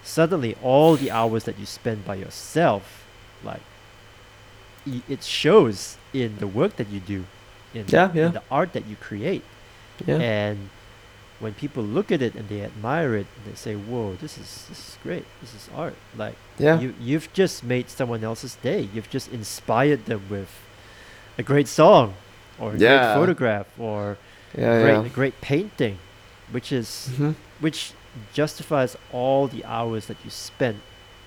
[0.02, 2.84] suddenly all the hours that you spend by yourself
[3.44, 3.60] like
[4.86, 7.24] y- it shows in the work that you do
[7.74, 8.26] in, Yeah, yeah.
[8.26, 9.42] in the art that you create
[10.06, 10.70] yeah and
[11.40, 14.66] when people look at it and they admire it and they say whoa this is
[14.68, 15.24] this is great.
[15.40, 15.96] This is art.
[16.16, 16.78] Like yeah.
[16.80, 18.88] you you've just made someone else's day.
[18.94, 20.50] You've just inspired them with
[21.38, 22.14] a great song
[22.58, 22.88] or a Yeah.
[22.88, 24.18] great photograph or
[24.56, 25.04] yeah great yeah.
[25.06, 25.98] a great painting
[26.52, 27.34] which is Mhm.
[27.60, 27.92] which
[28.34, 30.78] justifies all the hours that you spent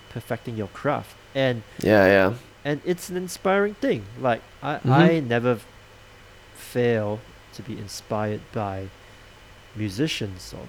[0.10, 1.16] perfecting your craft.
[1.34, 2.34] And yeah yeah.
[2.66, 4.02] and it's an inspiring thing.
[4.22, 4.92] Like i Mhm.
[4.92, 5.60] i never
[6.56, 7.20] fail
[7.54, 8.90] to be inspired by
[9.76, 10.68] musicians or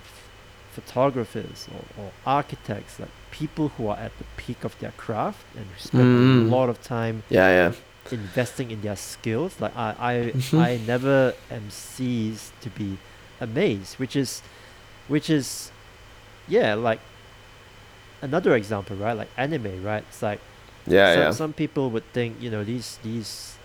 [0.72, 5.66] photographers or, or architects like people who are at the peak of their craft and
[5.66, 6.46] who spend Mm.
[6.46, 7.72] a lot of time yeah yeah.
[8.10, 9.60] investing in their skills.
[9.60, 10.58] Like i i, Mhm.
[10.60, 12.98] I never am ceased to be
[13.40, 14.42] amazed which is
[15.08, 15.70] which is
[16.48, 17.00] yeah like
[18.22, 19.16] another example right?
[19.16, 20.04] Like anime right?
[20.08, 20.40] It's like
[20.86, 21.30] yeah some, yeah.
[21.30, 23.56] some people would think you know these these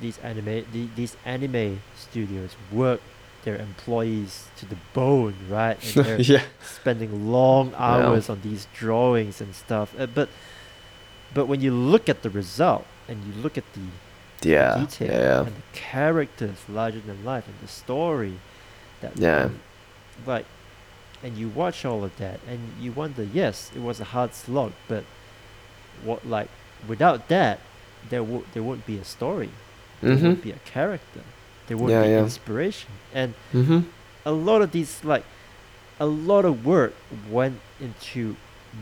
[0.00, 3.00] these anime the, these anime studios work
[3.46, 5.78] their employees to the bone right?
[5.96, 6.42] And they're yeah.
[6.62, 9.94] spending long hours on these drawings and stuff.
[9.98, 10.28] Uh, but
[11.32, 14.78] but when you look at the result and you look at the yeah.
[14.78, 18.34] detail yeah and the characters larger than life and the story
[19.00, 19.46] that Yeah.
[19.46, 19.60] and,
[20.26, 20.46] like
[21.22, 24.72] and you watch all of that and you wonder yes it was a hard slog
[24.88, 25.04] but
[26.04, 26.50] what like
[26.86, 27.60] without that
[28.10, 29.50] there would there wouldn't be a story.
[30.00, 30.22] There mm-hmm.
[30.22, 31.22] wouldn't be a character
[31.66, 32.22] there wouldn't Yeah, be yeah.
[32.22, 33.80] inspiration and mm-hmm
[34.24, 35.24] a lot of these like
[36.00, 36.92] a lot of work
[37.30, 38.36] went into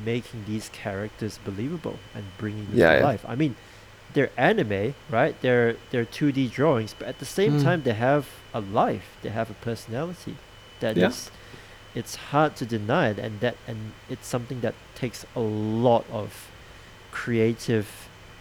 [0.04, 3.24] making these characters believable and bringing them Yeah, to life.
[3.28, 3.54] I mean,
[4.14, 5.34] they're anime, right?
[5.42, 7.62] They're they're 2D drawings, but at the same Mm.
[7.62, 9.06] time they have a life.
[9.22, 10.36] They have a personality
[10.80, 11.08] that Yeah.
[11.08, 11.30] is
[11.94, 16.50] it's hard to deny it and that and it's something that takes a lot of
[17.12, 17.86] creative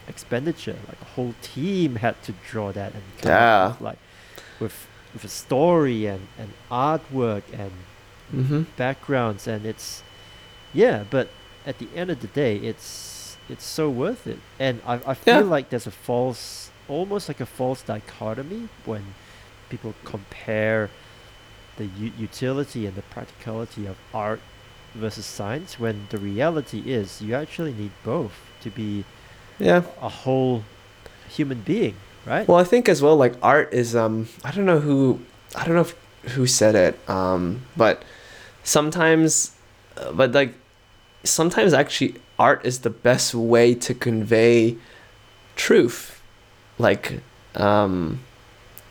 [0.07, 0.77] expenditure.
[0.87, 3.75] Like a whole team had to draw that and up Yeah.
[3.79, 3.99] like
[4.59, 7.71] with with a story and, and artwork and
[8.33, 8.63] mm-hmm.
[8.77, 10.03] backgrounds and it's
[10.73, 11.29] yeah but
[11.65, 14.39] at the end of the day it's it's so worth it.
[14.59, 15.55] And i, I feel Yeah.
[15.55, 19.13] like there's a false almost like a false dichotomy when
[19.69, 20.89] people compare
[21.77, 24.41] the u- utility and the practicality of art
[24.93, 29.03] versus science when the reality is you actually need both to be
[29.59, 29.83] yeah.
[30.01, 30.63] a whole
[31.29, 32.47] human being right?
[32.47, 35.19] Well, I think as well, like art is um I don't know who
[35.55, 35.95] I don't know if,
[36.35, 38.01] who said it um but
[38.63, 39.51] sometimes
[39.97, 40.55] uh, but like
[41.23, 44.77] sometimes actually art is the best way to convey
[45.55, 46.21] truth.
[46.79, 47.21] Like
[47.55, 48.19] um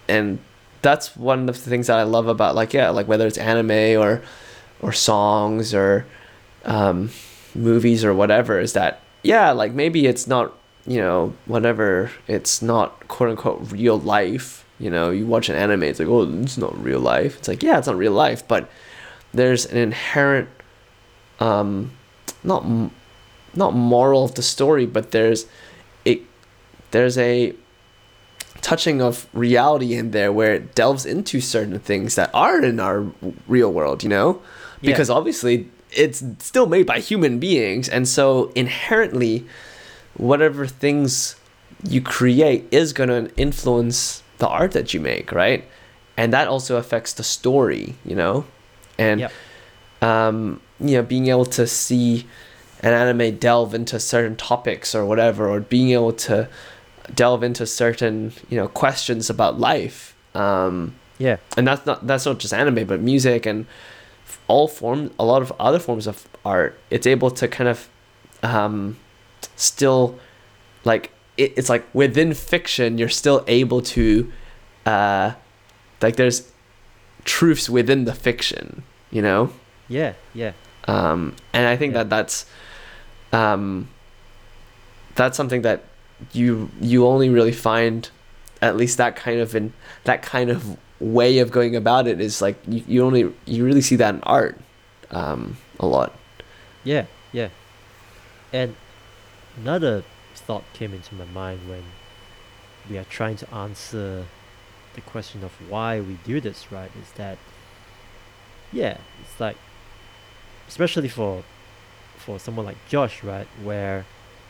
[0.08, 0.38] and
[0.82, 4.00] that's one of the things that I love about like yeah like whether it's anime
[4.00, 4.22] or
[4.80, 6.06] or songs or
[6.64, 7.10] um
[7.54, 10.54] movies or whatever is that yeah like maybe it's not
[10.86, 14.64] you know, whatever, it's not quote unquote real life.
[14.78, 17.38] You know, you watch an anime, it's like, oh, it's not real life.
[17.38, 18.68] It's like, yeah, it's not real life, but
[19.32, 20.48] there's an inherent,
[21.40, 21.92] um,
[22.42, 22.64] not
[23.54, 25.46] not moral of the story, but there's
[26.04, 26.22] it,
[26.90, 27.54] there's a
[28.60, 33.06] touching of reality in there where it delves into certain things that aren't in our
[33.48, 34.02] real world.
[34.02, 34.40] You know,
[34.80, 34.90] Yeah.
[34.92, 39.44] because obviously it's still made by human beings, and so inherently
[40.14, 41.36] whatever things
[41.88, 45.64] you create is going to influence the art that you make, right?
[46.16, 48.44] And that also affects the story, you know?
[48.98, 49.32] And, Yep.
[50.02, 52.26] um, you know, being able to see
[52.80, 56.48] an anime delve into certain topics or whatever, or being able to
[57.14, 60.14] delve into certain, you know, questions about life.
[60.34, 63.66] Um, yeah and that's not that's not just anime but music and
[64.48, 67.88] all forms a lot of other forms of art it's able to kind of
[68.42, 68.96] um
[69.56, 70.18] still
[70.84, 74.30] like it, it's like within fiction you're still able to
[74.86, 75.32] uh
[76.00, 76.50] like there's
[77.24, 79.50] truths within the fiction you know
[79.88, 80.52] yeah yeah
[80.88, 82.02] um, and I think Yeah.
[82.02, 82.46] that that's
[83.32, 83.88] um,
[85.14, 85.84] that's something that
[86.32, 88.10] you you only really find
[88.60, 89.72] at least that kind of in
[90.04, 93.80] that kind of way of going about it is like you, you only you really
[93.80, 94.58] see that in art
[95.12, 96.12] um, a lot.
[96.82, 97.48] Yeah, yeah.
[98.52, 98.74] And
[99.56, 101.82] another thought came into my mind when
[102.88, 104.24] we are trying to answer
[104.94, 106.90] the question of why we do this, right?
[107.00, 107.38] Is that
[108.72, 109.56] yeah, it's like
[110.68, 111.44] especially for
[112.16, 114.04] for someone like Josh, right, where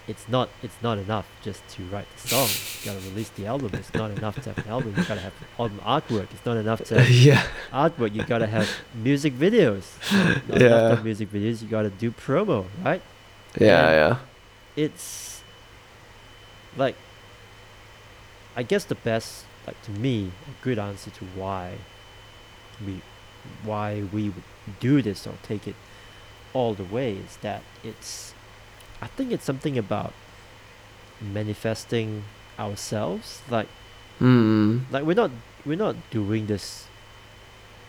[0.08, 2.48] it's not it's not enough just to write the song.
[2.82, 3.70] You gotta release the album.
[3.74, 4.94] It's not enough to have an album.
[4.96, 6.28] You gotta have album artwork.
[6.32, 7.42] It's not enough to have yeah.
[7.72, 8.14] artwork.
[8.14, 9.84] You gotta have music videos.
[10.48, 10.66] Not Yeah.
[10.66, 11.62] enough to have music videos.
[11.62, 13.02] You gotta do promo, right?
[13.60, 14.18] Yeah, And- yeah.
[14.76, 15.42] It's
[16.76, 16.96] like
[18.56, 21.78] I guess the best like to me a good answer to why
[22.84, 23.00] we
[23.64, 24.44] why we would
[24.80, 25.76] do this or take it
[26.52, 28.34] all the way is that it's
[29.00, 30.12] I think it's something about
[31.20, 32.24] manifesting
[32.58, 33.68] ourselves like
[34.20, 34.82] Mm.
[34.92, 35.30] like we're not
[35.64, 36.86] we're not doing this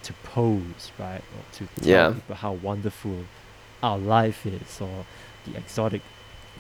[0.02, 2.14] to pose right or to tell Yeah.
[2.14, 3.26] people how wonderful
[3.84, 5.06] our life is or
[5.46, 6.02] the exotic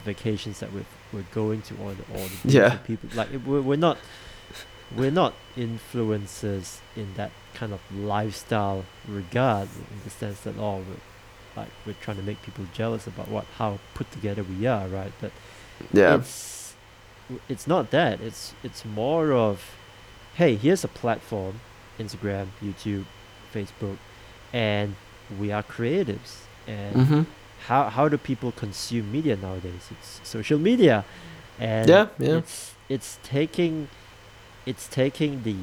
[0.03, 1.81] vacations that we're, we're going to the,
[2.13, 2.77] or the Yeah.
[2.77, 3.97] people like we're, we're not
[4.95, 11.61] we're not influencers in that kind of lifestyle regard in the sense that oh we're,
[11.63, 15.13] like we're trying to make people jealous about what how put together we are right
[15.21, 15.31] but
[15.93, 16.15] Yeah.
[16.15, 16.75] it's
[17.47, 19.71] it's not that it's it's more of
[20.35, 21.61] hey here's a platform
[21.99, 23.05] instagram youtube
[23.53, 23.97] facebook
[24.51, 24.95] and
[25.39, 27.21] we are creatives and Mm-hmm.
[27.67, 31.05] How how do people consume media nowadays it's social media
[31.59, 32.37] and Yeah, yeah.
[32.39, 33.87] it's it's taking
[34.65, 35.55] it's taking the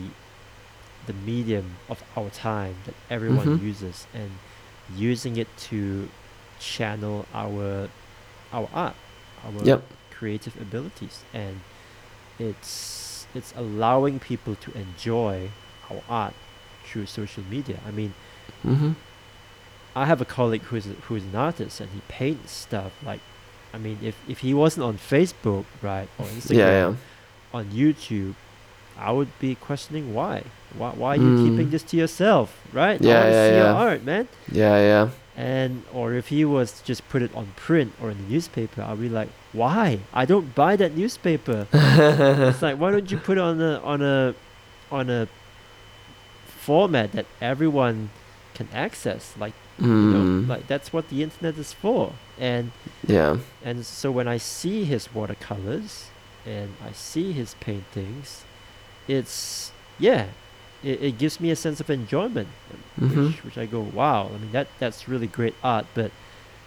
[1.06, 3.62] the medium of our time that everyone Mhm.
[3.70, 4.30] uses and
[4.96, 6.08] using it to
[6.58, 7.88] channel our
[8.52, 8.96] our art
[9.44, 9.82] our Yep.
[10.10, 11.60] creative abilities and
[12.38, 15.50] it's it's allowing people to enjoy
[15.90, 16.34] our art
[16.84, 18.12] through social media i mean
[18.66, 18.92] Mm-hmm.
[19.94, 23.20] I have a colleague who is who is an artist and he paints stuff like
[23.74, 26.94] I mean if, if he wasn't on Facebook right or Instagram Yeah, yeah.
[27.52, 28.34] on YouTube
[28.98, 30.44] I would be questioning why
[30.76, 31.70] why why are you keeping Mm.
[31.72, 33.84] this to yourself right I Yeah, wanna yeah, see your yeah.
[33.86, 35.08] art man Yeah, yeah.
[35.36, 38.82] and or if he was to just put it on print or in the newspaper
[38.82, 43.38] I'll be like why I don't buy that newspaper it's like why don't you put
[43.38, 44.34] it on a on a
[44.92, 45.26] on a
[46.66, 48.10] format that everyone
[48.54, 50.48] can access like you know Mm.
[50.48, 52.70] like that's what the internet is for and
[53.06, 53.38] Yeah.
[53.64, 56.08] and so when i see his watercolors
[56.46, 58.44] and i see his paintings
[59.08, 60.26] it's yeah
[60.82, 62.48] it, it gives me a sense of enjoyment
[63.00, 63.26] Mhm.
[63.28, 66.10] which, which i go wow i mean that that's really great art but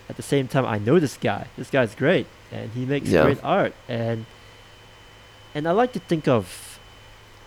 [0.09, 3.23] at the same time i know this guy this guy's great and he makes Yeah.
[3.23, 4.25] great art and
[5.55, 6.79] and i like to think of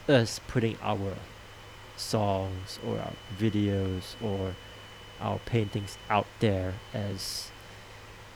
[0.08, 1.14] us putting our
[1.96, 4.54] songs or our videos or
[5.20, 7.50] our paintings out there as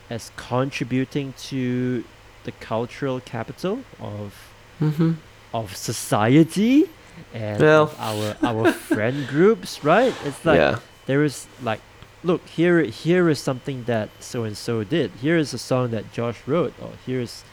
[0.08, 2.04] as contributing to
[2.44, 4.34] the cultural capital of
[4.80, 5.12] Mm-hmm.
[5.52, 6.88] of society
[7.34, 7.82] and Well.
[7.82, 10.78] of our our friend groups right it's like yeah.
[11.04, 11.80] there is like
[12.24, 16.10] look here here is something that so and so did here is a song that
[16.12, 17.44] josh wrote or here's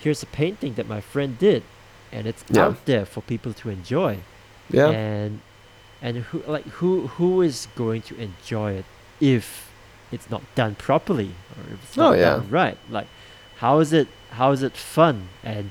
[0.00, 1.62] here's a painting that my friend did
[2.10, 2.64] and it's Yeah.
[2.66, 4.20] out there for people to enjoy
[4.70, 4.88] Yeah.
[4.88, 5.40] and
[6.04, 8.84] and who like who who is going to enjoy it
[9.20, 9.46] if
[10.12, 12.24] it's not done properly or if it's Oh, not yeah.
[12.36, 13.08] done right like
[13.62, 14.06] how is it
[14.38, 15.70] how is it fun and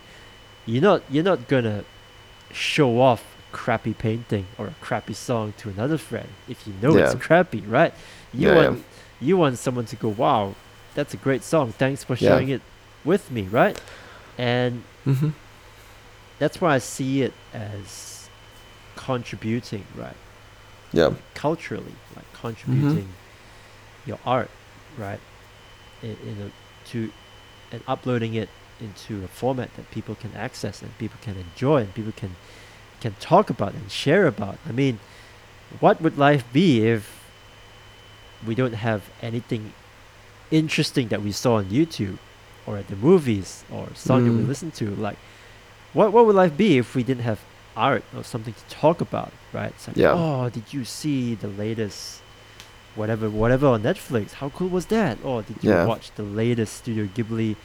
[0.66, 1.80] you're not you're not gonna
[2.52, 6.98] show off a crappy painting or a crappy song to another friend if you know
[6.98, 7.94] it's crappy right
[8.34, 8.70] you Yeah, yeah.
[8.70, 8.86] want
[9.28, 10.56] you want someone to go wow
[10.96, 12.30] that's a great song thanks for Yeah.
[12.30, 12.62] sharing it
[13.06, 13.78] with me right
[14.38, 15.30] and Mm-hmm.
[16.40, 18.13] that's why I see it as
[18.96, 20.16] contributing, right?
[20.92, 21.14] Yeah.
[21.34, 23.10] Culturally, like contributing
[24.06, 24.50] your art,
[24.98, 25.20] right?
[26.02, 26.52] In, in a,
[26.90, 27.12] to
[27.72, 31.94] and uploading it into a format that people can access and people can enjoy and
[31.94, 32.36] people can
[33.02, 34.58] can talk about and share about.
[34.68, 35.00] I mean,
[35.80, 37.24] what would life be if
[38.46, 39.74] we don't have anything
[40.52, 42.18] interesting that we saw on YouTube
[42.66, 44.48] or at the movies or song that we Mm.
[44.48, 44.96] listen to?
[44.96, 45.18] Like,
[45.94, 47.40] what what would life be if we didn't have
[47.76, 49.72] art or something to talk about, right?
[49.76, 50.14] It's like, Yeah.
[50.14, 52.22] oh, did you see the latest
[52.96, 54.34] whatever whatever on Netflix?
[54.34, 55.18] How cool was that?
[55.24, 55.86] Or did you Yeah.
[55.86, 57.56] watch the latest Studio Ghibli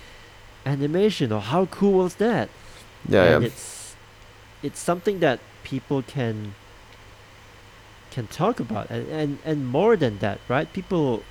[0.64, 1.32] animation?
[1.32, 2.48] Or how cool was that?
[3.08, 3.24] Yeah.
[3.24, 3.46] and Yeah.
[3.48, 3.94] it's
[4.62, 6.54] it's something that people can
[8.10, 11.22] can talk about and, and and more than that right people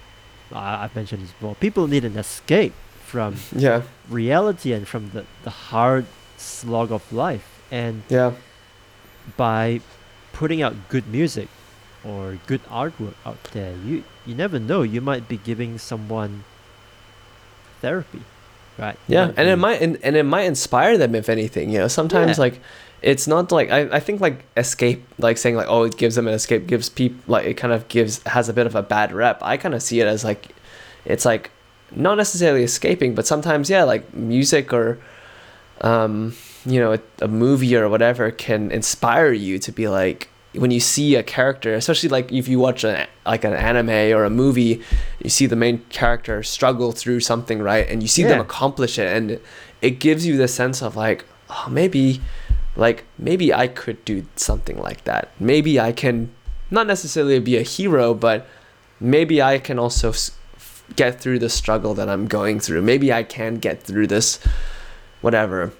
[0.53, 2.73] I i've mentioned this before people need an escape
[3.03, 3.81] from Yeah.
[4.09, 6.05] reality and from the, the hard
[6.37, 8.31] slog of life and Yeah.
[9.35, 9.81] By
[10.33, 11.49] putting out good music
[12.05, 14.81] or good artwork out there, you you never know.
[14.83, 16.43] You might be giving someone
[17.81, 18.21] therapy,
[18.77, 18.97] right?
[19.07, 21.69] Yeah, and it might and, and it might inspire them if anything.
[21.69, 22.41] You know, sometimes Yeah.
[22.43, 22.59] like
[23.01, 26.27] it's not like I, I think like escape like saying like oh it gives them
[26.27, 29.11] an escape gives people like it kind of gives has a bit of a bad
[29.11, 29.41] rep.
[29.43, 30.47] I kind of see it as like
[31.05, 31.51] it's like
[31.91, 34.99] not necessarily escaping, but sometimes yeah, like music or
[35.81, 36.33] um
[36.67, 40.79] you know a, a movie or whatever can inspire you to be like when you
[40.79, 44.81] see a character especially like if you watch an like an anime or a movie
[45.23, 47.87] you see the main character struggle through something right?
[47.87, 49.39] And you see them accomplish it and
[49.81, 52.21] it gives you the sense of like oh maybe
[52.75, 55.31] like maybe i could do something like that.
[55.39, 56.31] Maybe i can
[56.69, 58.47] not necessarily be a hero but
[58.99, 60.13] maybe i can also
[60.95, 62.81] get through the struggle that i'm going through.
[62.81, 64.39] Maybe i can get through this
[65.21, 65.71] whatever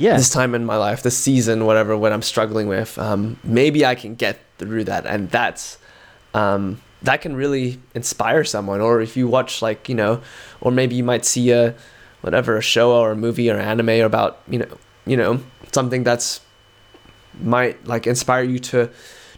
[0.00, 3.84] yeah, this time in my life, this season, whatever, what I'm struggling with, um, maybe
[3.84, 5.76] I can get through that, and that's
[6.32, 8.80] um, that can really inspire someone.
[8.80, 10.22] Or if you watch like you know,
[10.62, 11.74] or maybe you might see a
[12.22, 15.40] whatever a show or a movie or anime about you know you know
[15.70, 16.40] something that's
[17.38, 18.90] might like inspire you to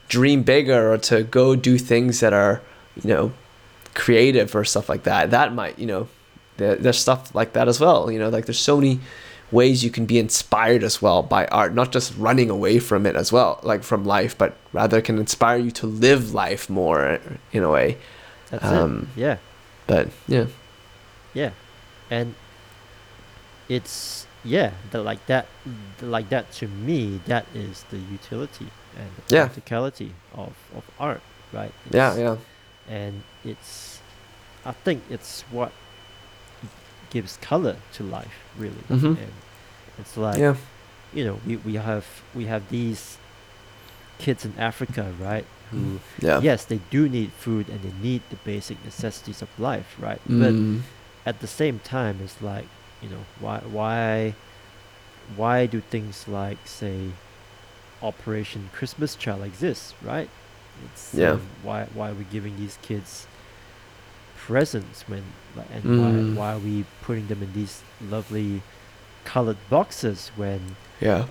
[0.09, 2.63] dream bigger or to go do things that are
[3.03, 3.33] you know
[3.95, 5.33] creative or stuff like that.
[5.33, 6.07] That might you know
[6.57, 8.13] there, there's stuff like that as well.
[8.13, 9.01] You know, like there's so many
[9.53, 13.15] ways you can be inspired as well by art, not just running away from it
[13.17, 17.21] as well, like from life, but rather can inspire you to live life more
[17.53, 17.99] in a way.
[18.51, 19.21] that's um, it.
[19.21, 19.37] Yeah,
[19.87, 20.47] But yeah,
[21.35, 21.51] yeah,
[22.11, 22.35] and
[23.69, 25.47] it's yeah, the, like that,
[25.99, 29.45] the, like that to me, that is the utility and the Yeah.
[29.47, 31.23] practicality of of art,
[31.53, 31.73] right?
[31.91, 32.37] yeah, yeah,
[32.89, 34.01] and it's
[34.65, 35.73] i think it's what
[37.15, 39.15] gives color to life really Mhm.
[39.23, 39.33] and
[40.01, 40.57] it's like yeah,
[41.17, 42.07] you know we, we have
[42.39, 43.03] we have these
[44.25, 46.41] kids in africa right who yeah.
[46.49, 50.55] yes they do need food and they need the basic necessities of life right but
[50.55, 50.81] Mm,
[51.31, 52.69] at the same time it's like
[53.03, 54.35] you know why why
[55.41, 56.99] why do things like say
[58.03, 60.29] operation christmas child exist right
[60.87, 61.33] it's Yeah.
[61.33, 63.27] um, why why are we giving these kids
[64.47, 65.23] presents when
[65.57, 65.99] like and Mm.
[66.01, 67.75] why why are we putting them in these
[68.15, 68.63] lovely
[69.25, 70.61] colored boxes when
[71.01, 71.27] yeah.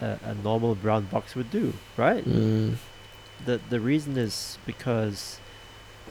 [0.00, 2.76] a, a normal brown box would do right Mm,
[3.44, 5.38] the the reason is because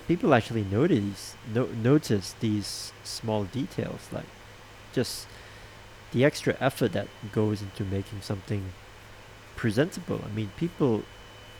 [0.07, 4.29] people actually notice no, notice these small details like
[4.97, 5.25] just
[6.11, 8.63] the extra effort that goes into making something
[9.55, 11.03] presentable i mean people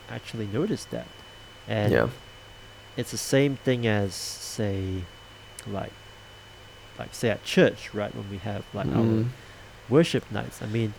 [0.09, 1.07] actually notice that
[1.67, 2.07] and yeah.
[2.97, 5.03] It's the same thing as say
[5.67, 5.91] like
[6.99, 9.29] like say at church right when we have like our Mm,
[9.89, 10.61] worship nights.
[10.61, 10.93] I mean,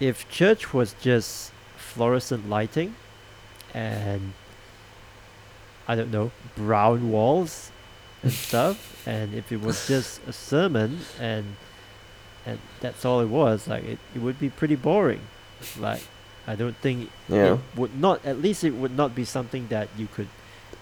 [0.00, 2.94] if church was just fluorescent lighting
[3.74, 4.32] and
[5.86, 7.70] I don't know, brown walls
[8.22, 11.56] and stuff, and if it was just a sermon and
[12.46, 15.20] and that's all it was, like it, it would be pretty boring.
[15.78, 16.02] Like
[16.46, 17.54] I don't think yeah.
[17.54, 20.28] it would not at least it would not be something that you could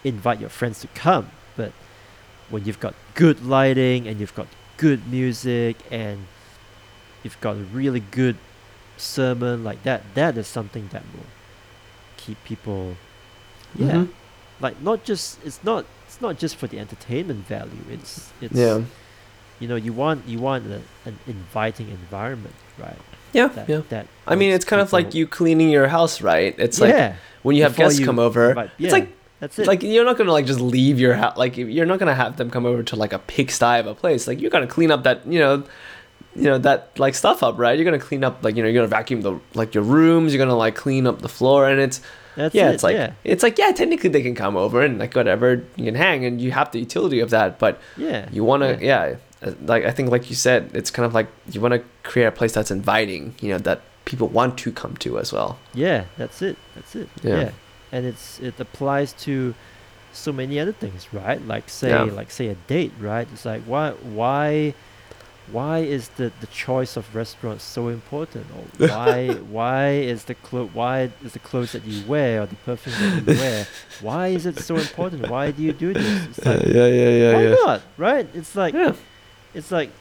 [0.03, 1.71] invite your friends to come but
[2.49, 6.27] when you've got good lighting and you've got good music and
[7.23, 8.37] you've got a really good
[8.97, 11.25] sermon like that that is something that will
[12.17, 12.95] keep people
[13.75, 14.09] yeah Mhm.
[14.59, 18.81] like not just it's not it's not just for the entertainment value it's it's Yeah.
[19.59, 22.97] you know you want you want a, an inviting environment right
[23.33, 23.47] Yeah.
[23.47, 23.81] that, Yeah.
[23.89, 26.55] that I mean, it's kind of like you cleaning your house, right?
[26.57, 28.49] It's like yeah when you have before guests you come over.
[28.49, 29.09] invite- It's like
[29.39, 31.37] that's it like you're not gonna like just leave your house.
[31.37, 34.27] Like you're not gonna have them come over to like a pigsty of a place.
[34.27, 35.63] Like you're gonna clean up that you know,
[36.35, 37.77] you know that like stuff up, right?
[37.77, 40.33] You're gonna clean up like you know you're gonna vacuum the like your rooms.
[40.33, 42.01] You're gonna like clean up the floor, and it's
[42.35, 44.97] That's yeah, it, it's like yeah, it's like yeah, technically they can come over and
[44.97, 48.27] like whatever you can hang, and you have the utility of that, but yeah.
[48.31, 51.61] you wanna yeah, uh, like I think like you said, it's kind of like you
[51.61, 55.31] wanna create a place that's inviting, you know, that people want to come to as
[55.31, 55.59] well.
[55.75, 56.57] Yeah, that's it.
[56.73, 57.09] That's it.
[57.21, 57.39] Yeah.
[57.39, 57.51] Yeah.
[57.91, 59.53] And it's it applies to
[60.13, 61.41] so many other things, right?
[61.47, 62.11] Like say Yeah.
[62.13, 63.27] like say a date, right?
[63.33, 64.73] It's like why why
[65.51, 68.45] why is the, the choice of restaurants so important?
[68.57, 72.55] Or why why is the clo- why is the clothes that you wear or the
[72.57, 73.67] perfume that you wear?
[74.01, 75.27] Why is it so important?
[75.29, 76.27] Why do you do this?
[76.29, 77.81] It's like yeah, yeah, why not?
[77.97, 78.27] Right?
[78.33, 78.93] It's like Yeah,
[79.53, 79.91] it's like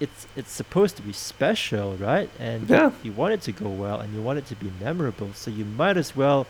[0.00, 2.28] it's it's supposed to be special, right?
[2.38, 2.90] And Yeah.
[3.02, 5.64] you want it to go well and you want it to be memorable, so you
[5.64, 6.46] might as well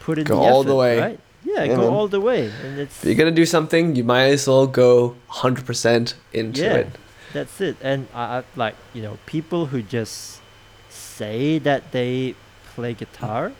[0.00, 0.98] put in Go the all the way.
[1.00, 1.20] right?
[1.44, 1.92] Yeah, Yeah, go man.
[1.92, 5.14] all the way, and it's if you're gonna do something, you might as well go
[5.30, 6.74] 100% into Yeah.
[6.74, 6.88] it.
[7.32, 7.76] that's it.
[7.82, 10.40] And I, I like you know people who just
[10.88, 12.34] say that they
[12.74, 13.52] play guitar,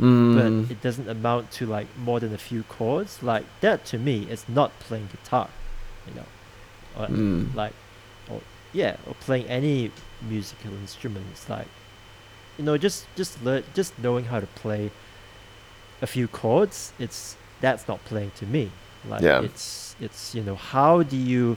[0.00, 0.34] Mm.
[0.34, 3.22] but it doesn't amount to like more than a few chords.
[3.22, 5.48] Like that to me is not playing guitar,
[6.08, 6.26] you know,
[6.98, 7.54] or Mm.
[7.54, 7.74] like,
[8.28, 8.40] or
[8.72, 11.26] yeah, or playing any musical instrument.
[11.32, 11.68] It's like,
[12.58, 14.90] you know, just just learn, just knowing how to play
[16.02, 16.92] a few chords.
[16.98, 18.70] It's that's not playing to me.
[19.08, 19.40] Like Yeah.
[19.42, 21.56] it's it's you know how do you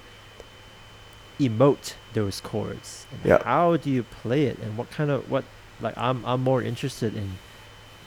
[1.40, 3.44] emote those chords and Yeah.
[3.44, 5.44] how do you play it and what kind of what
[5.82, 7.38] like I'm I'm more interested in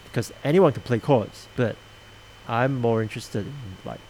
[0.05, 1.77] because anyone can play chords, but
[2.49, 3.53] I'm more interested in
[3.85, 4.01] like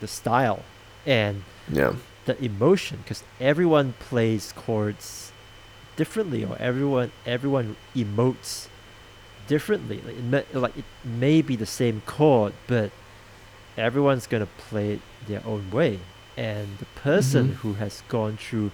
[0.00, 0.62] the style
[1.04, 1.94] and Yeah.
[2.24, 5.30] the emotion because everyone plays chords
[5.96, 8.68] differently or everyone everyone emotes
[9.46, 12.90] differently like it, may, like it may be the same chord but
[13.76, 16.00] everyone's gonna play it their own way
[16.36, 17.54] and the person Mhm.
[17.56, 18.70] who has gone through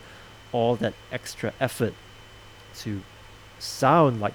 [0.53, 1.95] all that extra effort
[2.79, 3.03] to
[3.59, 4.35] sound like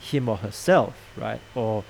[0.00, 1.84] him or herself right or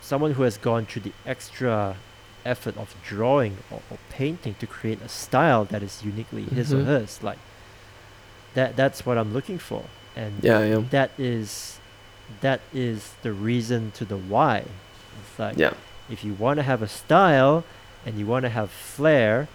[0.00, 1.96] someone who has gone through the extra
[2.44, 6.78] effort of drawing or, or painting to create a style that is uniquely his or
[6.78, 6.86] Mhm.
[6.86, 7.38] hers like
[8.54, 9.84] that that's what i'm looking for
[10.16, 10.42] and.
[10.42, 10.82] Yeah.
[10.90, 11.77] that is
[12.40, 14.58] that is the reason to the why
[15.20, 15.72] it's like Yeah.
[16.10, 17.64] if you want to have a style
[18.04, 19.48] and you want to have flair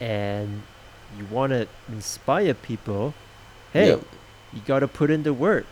[0.00, 0.62] and
[1.18, 3.14] you want to inspire people
[3.72, 4.00] hey Yep.
[4.52, 5.66] you got to put in the work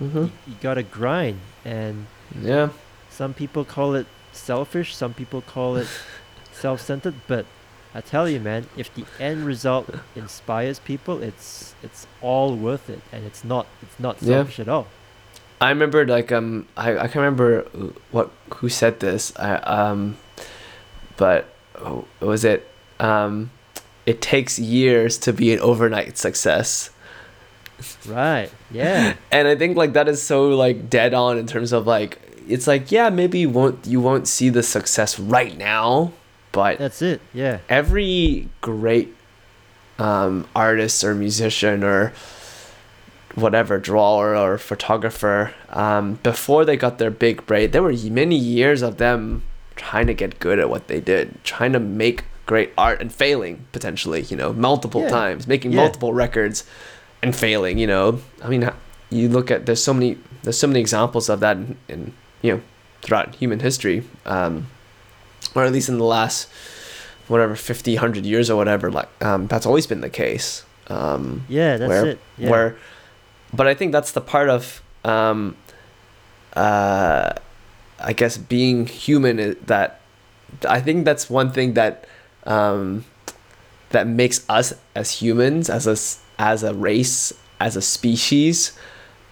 [0.00, 0.14] Mhm.
[0.26, 2.06] you, you got to grind and
[2.40, 2.70] Yeah.
[3.10, 5.88] some people call it selfish some people call it
[6.52, 7.46] self-centered but
[7.94, 13.00] i tell you man if the end result inspires people it's it's all worth it
[13.12, 14.28] and it's not it's not Yeah.
[14.38, 14.86] selfish at all
[15.60, 17.62] I remember like um I, I can't remember
[18.10, 20.16] what who said this I um
[21.16, 22.68] but oh, was it?
[23.00, 23.50] Um
[24.06, 26.90] it takes years to be an overnight success.
[28.06, 29.14] Right yeah.
[29.30, 32.66] And I think like that is so like dead on in terms of like it's
[32.66, 36.12] like yeah maybe you won't you won't see the success right now
[36.52, 37.58] but that's it yeah.
[37.68, 39.14] every great
[39.98, 42.12] um, artist or musician or
[43.34, 48.80] whatever drawer or photographer um, before they got their big break there were many years
[48.82, 49.42] of them
[49.76, 53.66] trying to get good at what they did trying to make great art and failing
[53.72, 55.08] potentially you know multiple Yeah.
[55.10, 55.80] times making Yeah.
[55.82, 56.64] multiple records
[57.22, 58.70] and failing you know i mean
[59.10, 62.12] you look at there's so many there's so many examples of that in, in
[62.42, 62.60] you know
[63.02, 64.66] throughout human history um,
[65.54, 66.48] or at least in the last
[67.28, 71.76] whatever 50 100 years or whatever like um, that's always been the case um, yeah
[71.78, 72.50] that's where, it yeah.
[72.50, 72.76] where
[73.54, 75.56] but i think that's the part of um,
[76.54, 77.32] uh,
[78.00, 80.00] i guess being human that
[80.68, 82.06] i think that's one thing that
[82.44, 83.04] um,
[83.90, 85.96] that makes us as humans as a
[86.40, 88.76] as a race as a species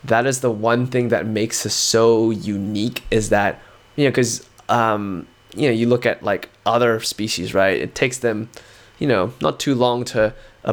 [0.04, 3.60] that is the one thing that makes us so unique is that
[3.96, 7.78] you know because um, you know you look at like other species right?
[7.80, 8.50] It takes them
[9.02, 10.20] you know not too long to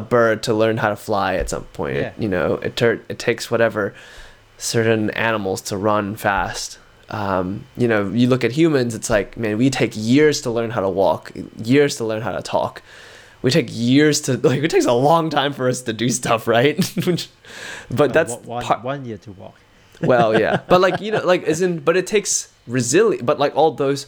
[0.14, 1.96] bird to learn how to fly at some point.
[1.96, 2.12] Yeah.
[2.22, 3.84] you know it tur- it takes whatever
[4.58, 6.78] certain animals to run fast.
[7.20, 10.70] Um, you know you look at humans it's like man we take years to learn
[10.76, 11.32] how to walk
[11.74, 12.82] years to learn how to talk.
[13.42, 16.46] We take years to like it takes a long time for us to do stuff
[16.56, 16.76] right?
[18.00, 19.56] But Uh, that's one, part- one year to walk.
[20.12, 20.54] Well yeah.
[20.72, 22.32] But like you know like isn't but it takes
[22.78, 24.06] resilience but like all those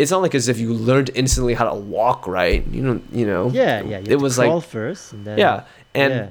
[0.00, 3.26] it's not like as if you learned instantly how to walk right you know you
[3.26, 6.28] know yeah yeah it was like first and then yeah and yeah.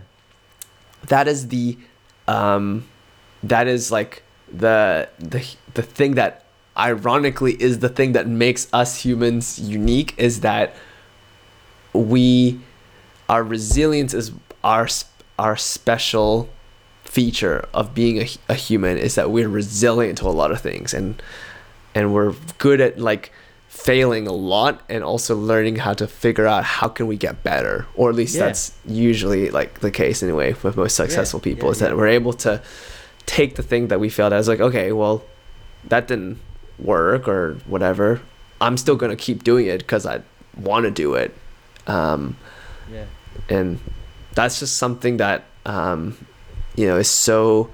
[1.08, 1.78] that is the
[2.28, 2.86] um
[3.44, 6.46] that is like the the the thing that
[6.78, 10.76] ironically is the thing that makes us humans unique is that
[11.94, 12.60] we
[13.28, 14.32] our resilience is
[14.64, 14.88] our
[15.38, 16.50] our special
[17.04, 20.94] feature of being a, a human is that we're resilient to a lot of things
[20.94, 21.22] and
[21.94, 23.32] and we're good at like
[23.70, 27.86] failing a lot and also learning how to figure out how can we get better
[27.96, 28.48] or at least Yeah.
[28.48, 32.34] that's usually like the case anyway with most successful people yeah, is that we're able
[32.34, 32.62] to
[33.26, 35.24] take the thing that we failed as like okay well
[35.88, 36.40] that didn't
[36.78, 38.22] work or whatever.
[38.62, 40.22] I'm still going to keep doing it because i
[40.58, 41.34] want to do it.
[41.88, 42.36] Um,
[42.92, 43.06] yeah.
[43.50, 43.80] and
[44.34, 46.18] that's just something that um,
[46.76, 47.70] you know is so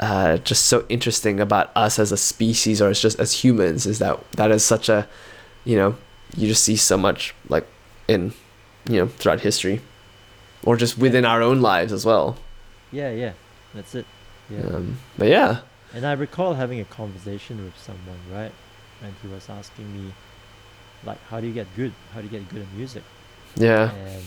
[0.00, 3.98] uh, just so interesting about us as a species or as just as humans is
[3.98, 5.08] that that is such a
[5.64, 5.96] you know
[6.36, 7.66] you just see so much like
[8.08, 8.32] in
[8.88, 9.80] you know throughout history
[10.64, 12.36] or just within our own lives as well
[12.92, 13.32] yeah yeah
[13.74, 14.06] that's it
[14.48, 15.60] yeah um, but yeah
[15.94, 18.52] And I recall having a conversation with someone, right?
[19.00, 20.12] And he was asking me,
[21.04, 21.92] like, how do you get good?
[22.12, 23.02] How do you get good at music?
[23.56, 24.24] yeah And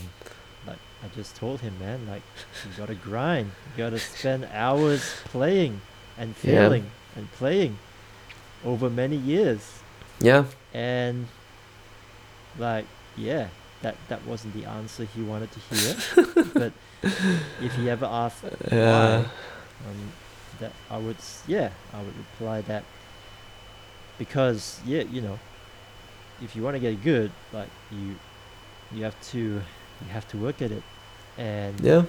[0.66, 2.22] like, I just told him, man, like,
[2.64, 3.50] you gotta grind.
[3.76, 5.80] You gotta spend hours playing.
[6.18, 6.52] and Yeah.
[6.68, 7.78] failing and playing
[8.64, 9.80] over many years
[10.20, 10.44] Yeah.
[10.74, 11.26] and
[12.58, 12.84] like
[13.16, 13.48] yeah
[13.80, 15.96] that that wasn't the answer he wanted to hear
[16.54, 16.72] but
[17.62, 18.90] if he ever asked Yeah.
[18.92, 19.14] why
[19.88, 20.12] um,
[20.58, 22.84] that I would yeah I would reply that
[24.18, 25.38] because yeah you know
[26.42, 28.14] if you want to get good like you
[28.92, 29.62] you have to
[30.04, 30.82] you have to work at it
[31.38, 32.02] and Yeah.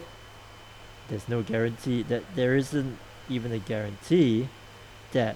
[1.10, 2.98] there's no guarantee that there isn't
[3.30, 4.48] even a guarantee
[5.14, 5.36] that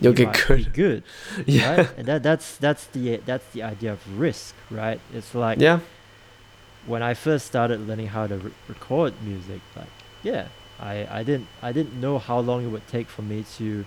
[0.00, 0.56] You'll you get good.
[0.64, 1.02] be good
[1.46, 1.76] Yeah.
[1.76, 5.80] right and that that's that's the that's the idea of risk right it's like Yeah.
[6.86, 11.46] when I first started learning how to re- record music, like yeah, I, I didn't
[11.62, 13.84] I didn't know how long it would take for me to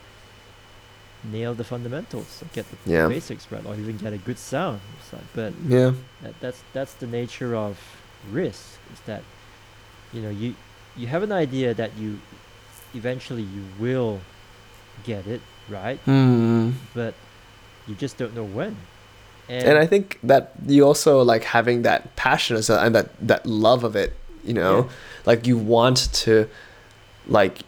[1.31, 3.07] nail the fundamentals, get the Yeah.
[3.07, 4.81] basics right, or even get a good sound.
[5.11, 5.93] Like, but Yeah.
[6.21, 7.77] that, that's that's the nature of
[8.31, 8.79] risk.
[8.93, 9.23] Is that
[10.13, 10.55] you know you
[10.95, 12.19] you have an idea that you
[12.93, 14.19] eventually you will
[15.03, 16.71] get it right, Hmm.
[16.93, 17.13] but
[17.87, 18.75] you just don't know when.
[19.49, 23.83] And, and I think that you also like having that passion and that that love
[23.83, 24.13] of it,
[24.43, 24.89] you know, Yeah.
[25.25, 26.47] like you want to,
[27.27, 27.63] like,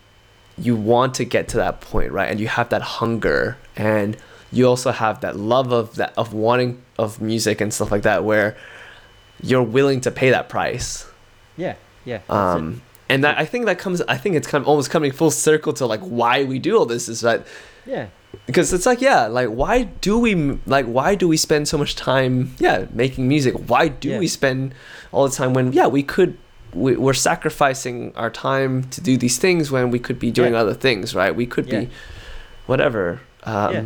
[0.57, 2.29] you want to get to that point, right?
[2.29, 4.15] And you have that hunger, and
[4.51, 8.23] you also have that love of that of wanting of music and stuff like that,
[8.23, 8.55] where
[9.43, 11.05] you're willing to pay that price.
[11.57, 11.75] yeah,
[12.05, 12.31] yeah, that's it.
[12.31, 14.01] Um, and that I think that comes.
[14.07, 16.85] I think it's kind of almost coming full circle to like why we do all
[16.85, 17.45] this is that
[17.85, 18.07] yeah,
[18.47, 20.33] because it's like yeah like why do we
[20.65, 24.19] like why do we spend so much time yeah making music why do Yeah.
[24.19, 24.73] we spend
[25.11, 26.35] all the time when yeah we could
[26.75, 30.59] we, we're sacrificing our time to do these things when we could be doing Yeah.
[30.61, 31.79] other things right we could Yeah.
[31.81, 31.89] be
[32.67, 33.83] whatever um Yeah.